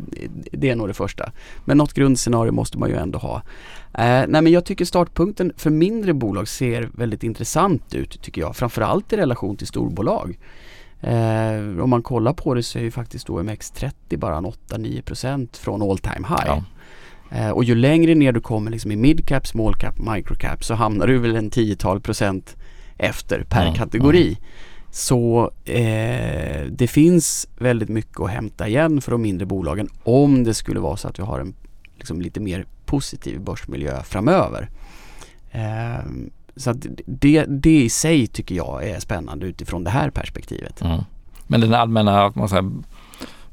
det 0.51 0.69
är 0.69 0.75
nog 0.75 0.87
det 0.87 0.93
första. 0.93 1.31
Men 1.65 1.77
något 1.77 1.93
grundscenario 1.93 2.51
måste 2.51 2.77
man 2.77 2.89
ju 2.89 2.95
ändå 2.95 3.19
ha. 3.19 3.35
Eh, 3.93 4.03
nej 4.27 4.41
men 4.41 4.47
jag 4.47 4.65
tycker 4.65 4.85
startpunkten 4.85 5.53
för 5.57 5.69
mindre 5.69 6.13
bolag 6.13 6.47
ser 6.47 6.89
väldigt 6.93 7.23
intressant 7.23 7.93
ut 7.93 8.21
tycker 8.21 8.41
jag. 8.41 8.55
Framförallt 8.55 9.13
i 9.13 9.17
relation 9.17 9.57
till 9.57 9.67
storbolag. 9.67 10.37
Eh, 11.03 11.83
om 11.83 11.89
man 11.89 12.03
kollar 12.03 12.33
på 12.33 12.53
det 12.53 12.63
så 12.63 12.79
är 12.79 12.83
ju 12.83 12.91
faktiskt 12.91 13.27
OMX30 13.27 14.17
bara 14.17 14.37
en 14.37 14.45
8-9% 14.45 15.57
från 15.57 15.81
all 15.81 15.97
time 15.97 16.27
high. 16.27 16.45
Ja. 16.45 16.63
Eh, 17.31 17.49
och 17.49 17.63
ju 17.63 17.75
längre 17.75 18.15
ner 18.15 18.31
du 18.31 18.41
kommer 18.41 18.71
liksom 18.71 18.91
i 18.91 18.95
midcap, 18.95 19.47
small 19.47 19.75
cap, 19.75 19.95
microcap 19.99 20.63
så 20.63 20.73
hamnar 20.73 21.07
du 21.07 21.17
väl 21.17 21.35
en 21.35 21.51
10-tal 21.51 22.01
procent 22.01 22.55
efter 22.97 23.43
per 23.43 23.61
Mm, 23.61 23.73
kategori. 23.73 24.37
Så 24.91 25.51
eh, 25.65 26.65
det 26.69 26.87
finns 26.87 27.47
väldigt 27.57 27.89
mycket 27.89 28.19
att 28.19 28.29
hämta 28.29 28.67
igen 28.67 29.01
för 29.01 29.11
de 29.11 29.21
mindre 29.21 29.45
bolagen 29.45 29.89
om 30.03 30.43
det 30.43 30.53
skulle 30.53 30.79
vara 30.79 30.97
så 30.97 31.07
att 31.07 31.19
vi 31.19 31.23
har 31.23 31.39
en 31.39 31.53
liksom, 31.97 32.21
lite 32.21 32.39
mer 32.39 32.65
positiv 32.85 33.41
börsmiljö 33.41 34.03
framöver. 34.03 34.69
Eh, 36.55 36.59
så 36.61 36.69
att 36.69 36.77
det, 37.05 37.45
det 37.47 37.83
i 37.83 37.89
sig 37.89 38.27
tycker 38.27 38.55
jag 38.55 38.89
är 38.89 38.99
spännande 38.99 39.45
utifrån 39.45 39.83
det 39.83 39.89
här 39.89 40.09
perspektivet. 40.09 40.81
Mm. 40.81 40.99
Men 41.47 41.61
den 41.61 41.73
allmänna 41.73 42.31
man 42.35 42.49
säger, 42.49 42.71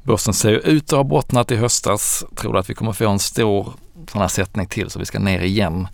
börsen 0.03 0.33
ser 0.33 0.49
ju 0.49 0.57
ut 0.57 0.93
att 0.93 0.97
ha 0.97 1.03
bottnat 1.03 1.51
i 1.51 1.55
höstas. 1.55 2.25
Tror 2.35 2.53
du 2.53 2.59
att 2.59 2.69
vi 2.69 2.73
kommer 2.73 2.93
få 2.93 3.09
en 3.09 3.19
stor 3.19 3.73
sån 4.11 4.21
här 4.21 4.27
sättning 4.27 4.67
till 4.67 4.89
så 4.89 4.99
vi 4.99 5.05
ska 5.05 5.19
ner 5.19 5.39
igen 5.39 5.87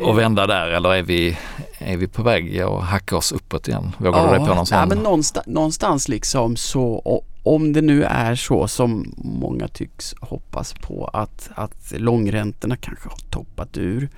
och 0.00 0.18
vända 0.18 0.46
där 0.46 0.68
eller 0.68 0.94
är 0.94 1.02
vi, 1.02 1.38
är 1.78 1.96
vi 1.96 2.06
på 2.06 2.22
väg 2.22 2.60
att 2.60 2.82
hacka 2.82 3.16
oss 3.16 3.32
uppåt 3.32 3.68
igen? 3.68 3.92
Vågar 3.98 4.24
du 4.24 4.30
dig 4.30 4.48
på 4.48 4.54
någon 4.54 4.66
sån? 4.66 4.78
ja, 4.78 4.86
men 4.86 4.98
någonstans, 4.98 5.46
någonstans 5.46 6.08
liksom 6.08 6.56
så 6.56 7.22
om 7.42 7.72
det 7.72 7.82
nu 7.82 8.04
är 8.04 8.34
så 8.34 8.68
som 8.68 9.14
många 9.16 9.68
tycks 9.68 10.14
hoppas 10.20 10.74
på 10.74 11.10
att, 11.12 11.50
att 11.54 11.92
långräntorna 11.96 12.76
kanske 12.76 13.08
har 13.08 13.18
toppat 13.30 13.76
ur. 13.76 14.08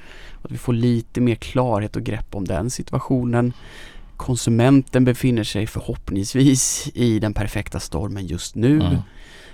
Att 0.42 0.50
vi 0.50 0.58
får 0.58 0.72
lite 0.72 1.20
mer 1.20 1.34
klarhet 1.34 1.96
och 1.96 2.02
grepp 2.02 2.34
om 2.34 2.44
den 2.44 2.70
situationen. 2.70 3.52
Konsumenten 4.16 5.04
befinner 5.04 5.44
sig 5.44 5.66
förhoppningsvis 5.66 6.90
i 6.94 7.18
den 7.18 7.34
perfekta 7.34 7.80
stormen 7.80 8.26
just 8.26 8.54
nu. 8.54 8.80
Mm. 8.80 8.96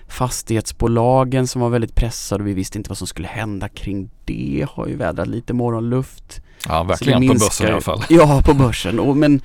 Fastighetsbolagen 0.09 1.47
som 1.47 1.61
var 1.61 1.69
väldigt 1.69 1.95
pressade 1.95 2.43
och 2.43 2.49
vi 2.49 2.55
visste 2.55 2.79
inte 2.79 2.91
vad 2.91 2.99
som 2.99 3.07
skulle 3.07 3.29
hända 3.29 3.69
kring 3.69 4.11
det 4.25 4.67
har 4.71 4.87
ju 4.87 4.97
vädrat 4.97 5.29
lite 5.29 5.53
morgonluft. 5.53 6.43
Ja, 6.69 6.83
verkligen 6.83 7.29
på 7.29 7.35
börsen 7.35 7.67
i 7.67 7.71
alla 7.71 7.81
fall. 7.81 8.05
Ja, 8.09 8.43
på 8.45 8.55
börsen. 8.55 9.01
Och, 9.01 9.17
men 9.17 9.41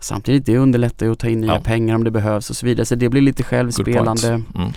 samtidigt, 0.00 0.46
det 0.46 0.58
underlättar 0.58 1.06
ju 1.06 1.12
att 1.12 1.18
ta 1.18 1.28
in 1.28 1.40
nya 1.40 1.54
Ja. 1.54 1.60
pengar 1.60 1.94
om 1.94 2.04
det 2.04 2.10
behövs 2.10 2.50
och 2.50 2.56
så 2.56 2.66
vidare. 2.66 2.86
Så 2.86 2.94
det 2.94 3.08
blir 3.08 3.22
lite 3.22 3.42
självspelande. 3.42 4.28
Mm. 4.28 4.72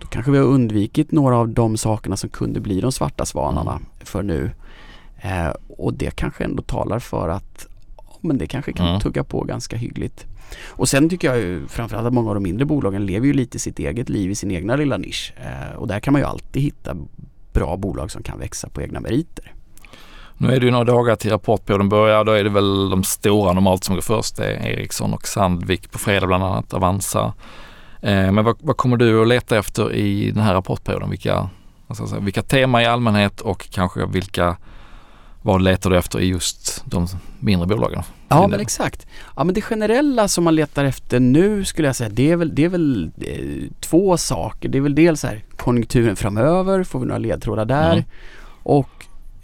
Då 0.00 0.06
kanske 0.06 0.30
vi 0.32 0.38
har 0.38 0.44
undvikit 0.44 1.12
några 1.12 1.36
av 1.36 1.48
de 1.48 1.76
sakerna 1.76 2.16
som 2.16 2.30
kunde 2.30 2.60
bli 2.60 2.80
de 2.80 2.92
svarta 2.92 3.26
svanarna 3.26 3.70
Mm. 3.72 3.84
för 4.00 4.22
nu. 4.22 4.50
Eh, 5.20 5.48
och 5.68 5.94
det 5.94 6.16
kanske 6.16 6.44
ändå 6.44 6.62
talar 6.62 6.98
för 6.98 7.28
att 7.28 7.66
men 8.20 8.38
det 8.38 8.46
kanske 8.46 8.72
kan 8.72 8.88
Mm. 8.88 9.00
tugga 9.00 9.24
på 9.24 9.40
ganska 9.44 9.76
hyggligt. 9.76 10.26
Och 10.66 10.88
sen 10.88 11.08
tycker 11.08 11.28
jag 11.28 11.38
ju 11.38 11.66
framförallt 11.66 12.06
att 12.06 12.12
många 12.12 12.28
av 12.28 12.34
de 12.34 12.42
mindre 12.42 12.64
bolagen 12.64 13.06
lever 13.06 13.26
ju 13.26 13.32
lite 13.32 13.58
sitt 13.58 13.78
eget 13.78 14.08
liv 14.08 14.30
i 14.30 14.34
sin 14.34 14.50
egna 14.50 14.76
lilla 14.76 14.96
nisch. 14.96 15.32
Eh, 15.36 15.76
och 15.76 15.88
där 15.88 16.00
kan 16.00 16.12
man 16.12 16.20
ju 16.22 16.26
alltid 16.28 16.62
hitta 16.62 16.96
bra 17.52 17.76
bolag 17.76 18.10
som 18.10 18.22
kan 18.22 18.38
växa 18.38 18.68
på 18.68 18.82
egna 18.82 19.00
meriter. 19.00 19.52
Nu 20.38 20.54
är 20.54 20.60
det 20.60 20.66
ju 20.66 20.72
några 20.72 20.84
dagar 20.84 21.16
till 21.16 21.30
rapportperioden 21.30 21.88
börjar. 21.88 22.24
Då 22.24 22.32
är 22.32 22.44
det 22.44 22.50
väl 22.50 22.90
de 22.90 23.04
stora 23.04 23.52
normalt 23.52 23.84
som 23.84 23.94
går 23.94 24.02
först. 24.02 24.36
Det 24.36 24.44
är 24.44 24.66
Ericsson 24.66 25.14
och 25.14 25.28
Sandvik 25.28 25.90
på 25.92 25.98
fredag 25.98 26.26
bland 26.26 26.44
annat, 26.44 26.74
Avanza. 26.74 27.32
Eh, 28.00 28.32
men 28.32 28.44
vad, 28.44 28.56
vad 28.60 28.76
kommer 28.76 28.96
du 28.96 29.22
att 29.22 29.28
leta 29.28 29.58
efter 29.58 29.92
i 29.92 30.30
den 30.30 30.42
här 30.42 30.54
rapportperioden? 30.54 31.10
Vilka, 31.10 31.50
säga, 32.08 32.20
vilka 32.20 32.42
tema 32.42 32.82
i 32.82 32.86
allmänhet 32.86 33.40
och 33.40 33.70
kanske 33.70 34.06
vilka, 34.06 34.56
vad 35.42 35.62
letar 35.62 35.90
du 35.90 35.98
efter 35.98 36.20
i 36.20 36.26
just 36.26 36.82
de 36.84 37.06
mindre 37.40 37.66
bolagen? 37.66 38.02
Ja 38.28 38.48
men 38.48 38.60
exakt. 38.60 39.06
Ja 39.36 39.44
men 39.44 39.54
det 39.54 39.60
generella 39.60 40.28
som 40.28 40.44
man 40.44 40.54
letar 40.54 40.84
efter 40.84 41.20
nu 41.20 41.64
skulle 41.64 41.88
jag 41.88 41.96
säga 41.96 42.10
det 42.12 42.30
är 42.30 42.36
väl, 42.36 42.54
det 42.54 42.64
är 42.64 42.68
väl 42.68 43.10
eh, 43.20 43.70
två 43.80 44.16
saker. 44.16 44.68
Det 44.68 44.78
är 44.78 44.82
väl 44.82 44.94
dels 44.94 45.22
här 45.22 45.44
konjunkturen 45.56 46.16
framöver, 46.16 46.84
får 46.84 46.98
vi 47.00 47.06
några 47.06 47.18
ledtrådar 47.18 47.64
där? 47.64 47.92
Mm. 47.92 48.04
Och 48.62 48.97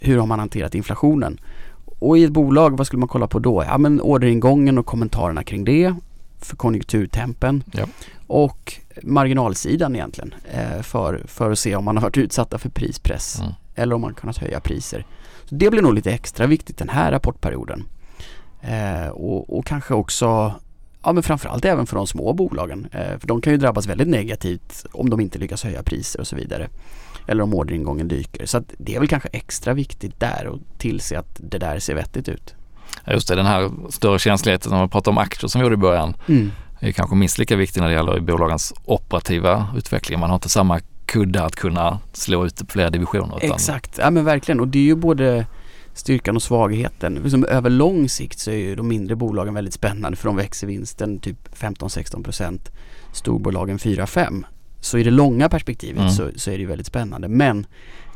hur 0.07 0.17
har 0.17 0.25
man 0.27 0.39
hanterat 0.39 0.75
inflationen? 0.75 1.39
Och 1.99 2.17
i 2.17 2.23
ett 2.23 2.31
bolag, 2.31 2.77
vad 2.77 2.87
skulle 2.87 2.99
man 2.99 3.09
kolla 3.09 3.27
på 3.27 3.39
då? 3.39 3.63
Ja 3.63 3.77
men 3.77 4.01
orderingången 4.01 4.77
och 4.77 4.85
kommentarerna 4.85 5.43
kring 5.43 5.63
det 5.65 5.93
för 6.39 6.55
konjunkturtempen 6.55 7.63
Ja. 7.73 7.85
och 8.27 8.73
marginalsidan 9.03 9.95
egentligen 9.95 10.33
eh, 10.53 10.81
för, 10.81 11.21
för 11.27 11.51
att 11.51 11.59
se 11.59 11.75
om 11.75 11.85
man 11.85 11.97
har 11.97 12.01
varit 12.01 12.17
utsatta 12.17 12.57
för 12.57 12.69
prispress 12.69 13.39
Mm. 13.39 13.51
eller 13.75 13.95
om 13.95 14.01
man 14.01 14.13
kunnat 14.13 14.37
höja 14.37 14.59
priser. 14.59 15.05
Så 15.45 15.55
det 15.55 15.69
blir 15.69 15.81
nog 15.81 15.93
lite 15.93 16.11
extra 16.11 16.47
viktigt 16.47 16.77
den 16.77 16.89
här 16.89 17.11
rapportperioden. 17.11 17.83
Eh, 18.61 19.07
och, 19.09 19.57
och 19.57 19.65
kanske 19.65 19.93
också, 19.93 20.53
ja 21.03 21.11
men 21.11 21.23
framförallt 21.23 21.65
även 21.65 21.85
för 21.85 21.95
de 21.95 22.07
små 22.07 22.33
bolagen. 22.33 22.87
Eh, 22.91 23.19
för 23.19 23.27
de 23.27 23.41
kan 23.41 23.53
ju 23.53 23.57
drabbas 23.57 23.87
väldigt 23.87 24.07
negativt 24.07 24.85
om 24.91 25.09
de 25.09 25.19
inte 25.19 25.39
lyckas 25.39 25.63
höja 25.63 25.83
priser 25.83 26.19
och 26.19 26.27
så 26.27 26.35
vidare. 26.35 26.69
Eller 27.27 27.43
om 27.43 27.53
orderingången 27.53 28.07
dyker. 28.07 28.45
Så 28.45 28.57
att 28.57 28.73
det 28.77 28.95
är 28.95 28.99
väl 28.99 29.07
kanske 29.07 29.29
extra 29.31 29.73
viktigt 29.73 30.19
där 30.19 30.47
och 30.47 30.59
tillse 30.77 31.19
att 31.19 31.35
det 31.37 31.57
där 31.57 31.79
ser 31.79 31.95
vettigt 31.95 32.29
ut. 32.29 32.55
Just 33.07 33.27
det, 33.27 33.35
den 33.35 33.45
här 33.45 33.71
större 33.89 34.19
känsligheten 34.19 34.69
som 34.69 34.81
vi 34.81 34.87
pratade 34.87 35.09
om 35.09 35.17
aktier 35.17 35.47
som 35.47 35.61
vi 35.61 35.65
gjorde 35.65 35.73
i 35.73 35.77
början 35.77 36.13
är 36.79 36.91
kanske 36.91 37.15
minst 37.15 37.37
lika 37.37 37.55
viktig 37.55 37.81
när 37.81 37.87
det 37.87 37.93
gäller 37.93 38.19
bolagens 38.19 38.73
operativa 38.85 39.67
utveckling. 39.77 40.19
Man 40.19 40.29
har 40.29 40.35
inte 40.35 40.49
samma 40.49 40.79
kudde 41.05 41.43
att 41.43 41.55
kunna 41.55 41.99
slå 42.13 42.45
ut 42.45 42.61
fler 42.69 42.89
divisioner. 42.89 43.37
Utan, 43.37 43.55
Exakt, 43.55 43.97
ja 43.97 44.11
men 44.11 44.25
verkligen 44.25 44.59
och 44.59 44.67
det 44.67 44.79
är 44.79 44.83
ju 44.83 44.95
både 44.95 45.45
styrkan 45.93 46.35
och 46.35 46.43
svagheten. 46.43 47.13
Liksom 47.13 47.45
över 47.45 47.69
lång 47.69 48.09
sikt 48.09 48.39
så 48.39 48.51
är 48.51 48.55
ju 48.55 48.75
de 48.75 48.87
mindre 48.87 49.15
bolagen 49.15 49.53
väldigt 49.53 49.73
spännande 49.73 50.17
för 50.17 50.29
de 50.29 50.35
växer 50.35 50.67
vinsten 50.67 51.19
typ 51.19 51.55
15-16% 51.55 52.59
Storbolagen 53.11 53.77
4-5 53.77 54.43
Så 54.85 54.97
i 54.97 55.03
det 55.03 55.11
långa 55.11 55.49
perspektivet 55.49 55.99
Mm. 55.99 56.11
så, 56.11 56.29
så 56.35 56.51
är 56.51 56.53
det 56.53 56.61
ju 56.61 56.67
väldigt 56.67 56.87
spännande 56.87 57.27
men 57.27 57.65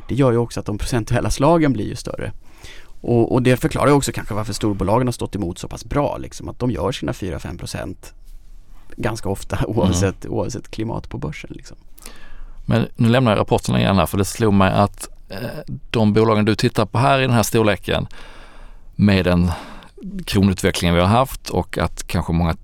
det 0.08 0.14
gör 0.14 0.32
ju 0.32 0.38
också 0.38 0.60
att 0.60 0.66
de 0.66 0.78
procentuella 0.78 1.30
slagen 1.30 1.72
blir 1.72 1.86
ju 1.86 1.94
större. 1.94 2.32
Och, 3.00 3.32
och 3.32 3.42
det 3.42 3.56
förklarar 3.56 3.92
också 3.92 4.12
kanske 4.12 4.34
varför 4.34 4.52
storbolagen 4.52 5.06
har 5.06 5.12
stått 5.12 5.36
emot 5.36 5.58
så 5.58 5.68
pass 5.68 5.84
bra. 5.84 6.16
Liksom, 6.16 6.48
att 6.48 6.58
de 6.58 6.70
gör 6.70 6.92
sina 6.92 7.12
4-5 7.12 7.58
procent 7.58 8.14
ganska 8.96 9.28
ofta 9.28 9.58
oavsett, 9.66 10.24
mm. 10.24 10.36
oavsett 10.36 10.70
klimat 10.70 11.08
på 11.08 11.18
börsen. 11.18 11.50
Liksom. 11.52 11.76
Men 12.66 12.86
nu 12.96 13.08
lämnar 13.08 13.32
jag 13.32 13.38
rapporten 13.38 13.76
igen 13.76 13.96
här 13.96 14.06
för 14.06 14.18
det 14.18 14.24
slog 14.24 14.54
mig 14.54 14.72
att 14.72 15.08
eh, 15.28 15.74
de 15.90 16.12
bolagen 16.12 16.44
du 16.44 16.54
tittar 16.54 16.86
på 16.86 16.98
här 16.98 17.18
i 17.18 17.22
den 17.22 17.34
här 17.34 17.42
storleken 17.42 18.06
med 18.96 19.24
den 19.24 19.50
kronutvecklingen 20.26 20.94
vi 20.94 21.00
har 21.00 21.08
haft 21.08 21.50
och 21.50 21.78
att 21.78 22.06
kanske 22.06 22.32
många 22.32 22.56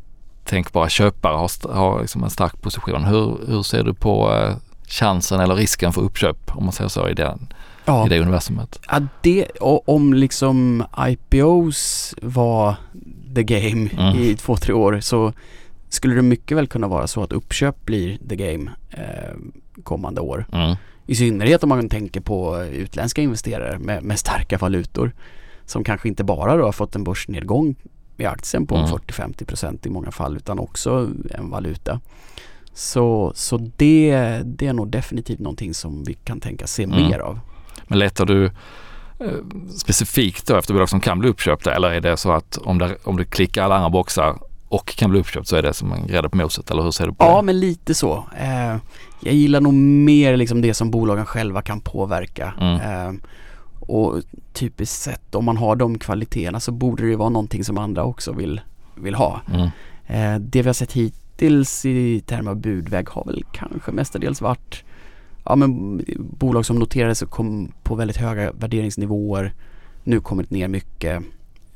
tänkbara 0.47 0.89
köpare 0.89 1.37
har, 1.37 1.73
har 1.73 2.01
liksom 2.01 2.25
en 2.25 2.31
stark 2.31 2.63
position. 2.63 3.05
Hur, 3.05 3.39
hur 3.47 3.63
ser 3.63 3.85
du 3.85 3.95
på 3.95 4.35
eh, 4.35 4.57
chansen 4.89 5.41
eller 5.41 5.55
risken 5.55 5.93
för 5.93 6.03
uppköp 6.03 6.57
om 6.57 6.65
man 6.65 6.73
säger 6.73 6.89
så 6.89 7.09
i, 7.09 7.15
den, 7.15 7.49
ja. 7.85 8.07
i 8.07 8.09
det 8.09 8.21
universumet? 8.21 8.81
Ja, 8.89 9.01
det, 9.21 9.47
om 9.87 10.15
liksom 10.15 10.85
IPOs 11.09 12.15
var 12.23 12.77
the 13.35 13.43
game 13.43 13.89
mm. 13.99 14.17
i 14.17 14.37
två, 14.37 14.57
tre 14.57 14.75
år 14.75 15.01
så 15.01 15.33
skulle 15.89 16.15
det 16.15 16.23
mycket 16.23 16.57
väl 16.57 16.67
kunna 16.67 16.89
vara 16.89 17.07
så 17.07 17.23
att 17.23 17.33
uppköp 17.33 17.85
blir 17.85 18.19
the 18.29 18.37
game 18.37 18.71
eh, 18.91 19.35
kommande 19.83 20.21
år. 20.21 20.47
Mm. 20.53 20.77
I 21.07 21.15
synnerhet 21.15 21.63
om 21.63 21.69
man 21.69 21.89
tänker 21.89 22.21
på 22.21 22.65
utländska 22.65 23.23
investerare 23.23 23.79
med, 23.79 24.03
med 24.03 24.19
starka 24.19 24.59
valutor 24.59 25.13
som 25.67 25.85
kanske 25.85 26.09
inte 26.09 26.25
bara 26.25 26.57
då 26.57 26.65
har 26.65 26.73
fått 26.73 26.97
en 26.97 27.05
börsnedgång 27.05 27.75
i 28.16 28.24
aktien 28.24 28.66
på 28.66 28.76
mm. 28.76 28.90
40-50% 28.90 29.87
i 29.87 29.90
många 29.90 30.11
fall 30.11 30.37
utan 30.37 30.59
också 30.59 31.11
en 31.31 31.50
valuta. 31.50 32.00
Så, 32.74 33.33
så 33.35 33.70
det, 33.76 34.40
det 34.44 34.66
är 34.66 34.72
nog 34.72 34.90
definitivt 34.90 35.38
någonting 35.38 35.74
som 35.74 36.05
vi 36.05 36.14
kan 36.14 36.40
tänka 36.40 36.66
se 36.66 36.83
mm. 36.83 37.09
mer 37.09 37.18
av. 37.18 37.40
Men 37.87 37.98
letar 37.98 38.26
du 38.26 38.44
eh, 38.44 38.50
specifikt 39.76 40.46
då 40.46 40.57
efter 40.57 40.74
bolag 40.74 40.88
som 40.88 41.00
kan 41.00 41.18
bli 41.18 41.29
uppköpta 41.29 41.74
eller 41.74 41.90
är 41.90 42.00
det 42.00 42.16
så 42.16 42.33
att 42.33 42.57
om, 42.57 42.79
det, 42.79 42.96
om 43.05 43.16
du 43.16 43.24
klickar 43.24 43.62
alla 43.64 43.74
andra 43.74 43.90
boxar 43.90 44.38
och 44.68 44.87
kan 44.87 45.11
bli 45.11 45.20
uppköpt 45.20 45.48
så 45.48 45.57
är 45.57 45.62
det 45.62 45.74
som 45.74 45.92
en 45.92 46.07
grädde 46.07 46.29
på 46.29 46.37
moset 46.37 46.70
eller 46.70 46.83
hur 46.83 46.90
ser 46.90 47.07
du 47.07 47.12
på 47.12 47.24
ja, 47.24 47.26
det? 47.26 47.33
Ja 47.33 47.42
men 47.42 47.61
lite 47.61 47.94
så. 47.94 48.24
Eh, 48.38 48.76
jag 49.20 49.35
gillar 49.35 49.61
nog 49.61 49.74
mer 49.74 50.37
liksom 50.37 50.62
det 50.62 50.74
som 50.74 50.90
bolagen 50.90 51.26
själva 51.26 51.62
kan 51.62 51.81
påverka. 51.81 52.55
Mm. 52.61 53.20
Och 53.87 54.22
typiskt 54.53 55.03
sett 55.03 55.35
om 55.35 55.44
man 55.44 55.57
har 55.57 55.77
de 55.77 55.99
kvaliteterna 55.99 56.61
så 56.61 56.72
borde 56.72 57.09
det 57.09 57.16
vara 57.16 57.29
någonting 57.29 57.64
som 57.64 57.79
andra 57.79 58.05
också 58.05 58.33
vill, 58.33 58.61
vill 58.94 59.14
ha. 59.14 59.40
Mm. 59.53 59.68
Eh, 60.07 60.40
det 60.40 60.62
vi 60.62 60.68
har 60.68 60.75
sett 60.75 60.92
hittills 60.92 61.85
i 61.85 62.20
termer 62.20 62.51
av 62.51 62.57
budväg 62.57 63.09
har 63.09 63.25
väl 63.25 63.44
kanske 63.53 63.92
mestadels 63.92 64.40
varit 64.40 64.85
ja, 65.44 65.57
men 65.57 66.03
bolag 66.18 66.66
som 66.66 66.79
noterades 66.79 67.22
och 67.22 67.31
kom 67.31 67.72
på 67.83 67.94
väldigt 67.94 68.16
höga 68.16 68.53
värderingsnivåer 68.53 69.53
nu 70.05 70.20
kommit 70.20 70.51
ner 70.51 70.68
mycket 70.68 71.22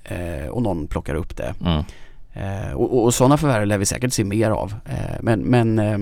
eh, 0.05 0.49
och 0.51 0.63
någon 0.63 0.87
plockar 0.87 1.15
upp 1.15 1.37
det. 1.37 1.55
Mm. 1.61 1.85
Eh, 2.33 2.73
och, 2.73 3.05
och 3.05 3.15
sådana 3.15 3.37
förvärv 3.37 3.67
lär 3.67 3.79
vi 3.79 3.87
säkert 3.87 4.13
se 4.13 4.25
mer 4.25 4.51
av. 4.51 4.75
Eh, 4.85 5.17
men 5.21 5.41
men 5.41 5.79
eh, 5.79 5.99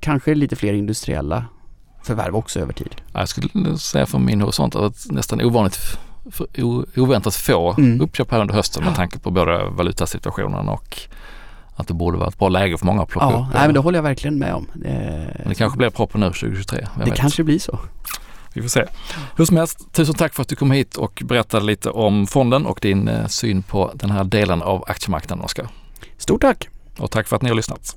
kanske 0.00 0.34
lite 0.34 0.56
fler 0.56 0.72
industriella 0.72 1.44
förvärv 2.04 2.36
också 2.36 2.60
över 2.60 2.72
tid. 2.72 2.94
Jag 3.12 3.28
skulle 3.28 3.78
säga 3.78 4.06
från 4.06 4.24
min 4.24 4.40
horisont 4.40 4.76
att 4.76 5.06
nästan 5.10 5.40
ovanligt 5.40 5.98
oväntat 6.96 7.34
få 7.34 7.74
mm. 7.78 8.00
uppköp 8.00 8.30
här 8.30 8.40
under 8.40 8.54
hösten 8.54 8.84
med 8.84 8.94
tanke 8.94 9.18
på 9.18 9.30
både 9.30 9.64
valutasituationen 9.64 10.68
och 10.68 10.98
att 11.76 11.88
det 11.88 11.94
borde 11.94 12.18
vara 12.18 12.28
ett 12.28 12.38
bra 12.38 12.48
läge 12.48 12.78
för 12.78 12.86
många 12.86 13.02
att 13.02 13.08
plocka 13.08 13.26
ja, 13.26 13.32
upp. 13.32 13.54
Nej, 13.54 13.66
men 13.66 13.74
det 13.74 13.80
håller 13.80 13.98
jag 13.98 14.02
verkligen 14.02 14.38
med 14.38 14.54
om. 14.54 14.66
Det, 14.74 14.88
men 15.38 15.48
det 15.48 15.54
kanske 15.54 15.78
blir 15.78 15.90
proppen 15.90 16.20
nu 16.20 16.26
2023. 16.26 16.86
Det 16.98 17.04
vet. 17.04 17.14
kanske 17.14 17.44
blir 17.44 17.58
så. 17.58 17.78
Vi 18.54 18.62
får 18.62 18.68
se. 18.68 18.84
Hur 19.36 19.44
som 19.44 19.56
helst, 19.56 19.92
tusen 19.92 20.14
tack 20.14 20.34
för 20.34 20.42
att 20.42 20.48
du 20.48 20.56
kom 20.56 20.70
hit 20.70 20.96
och 20.96 21.22
berättade 21.24 21.64
lite 21.64 21.90
om 21.90 22.26
fonden 22.26 22.66
och 22.66 22.78
din 22.82 23.08
eh, 23.08 23.26
syn 23.26 23.62
på 23.62 23.92
den 23.94 24.10
här 24.10 24.24
delen 24.24 24.62
av 24.62 24.84
aktiemarknaden, 24.86 25.44
Oskar. 25.44 25.68
Stort 26.18 26.40
tack! 26.40 26.68
Och 26.98 27.10
tack 27.10 27.28
för 27.28 27.36
att 27.36 27.42
ni 27.42 27.48
har 27.48 27.56
lyssnat. 27.56 27.96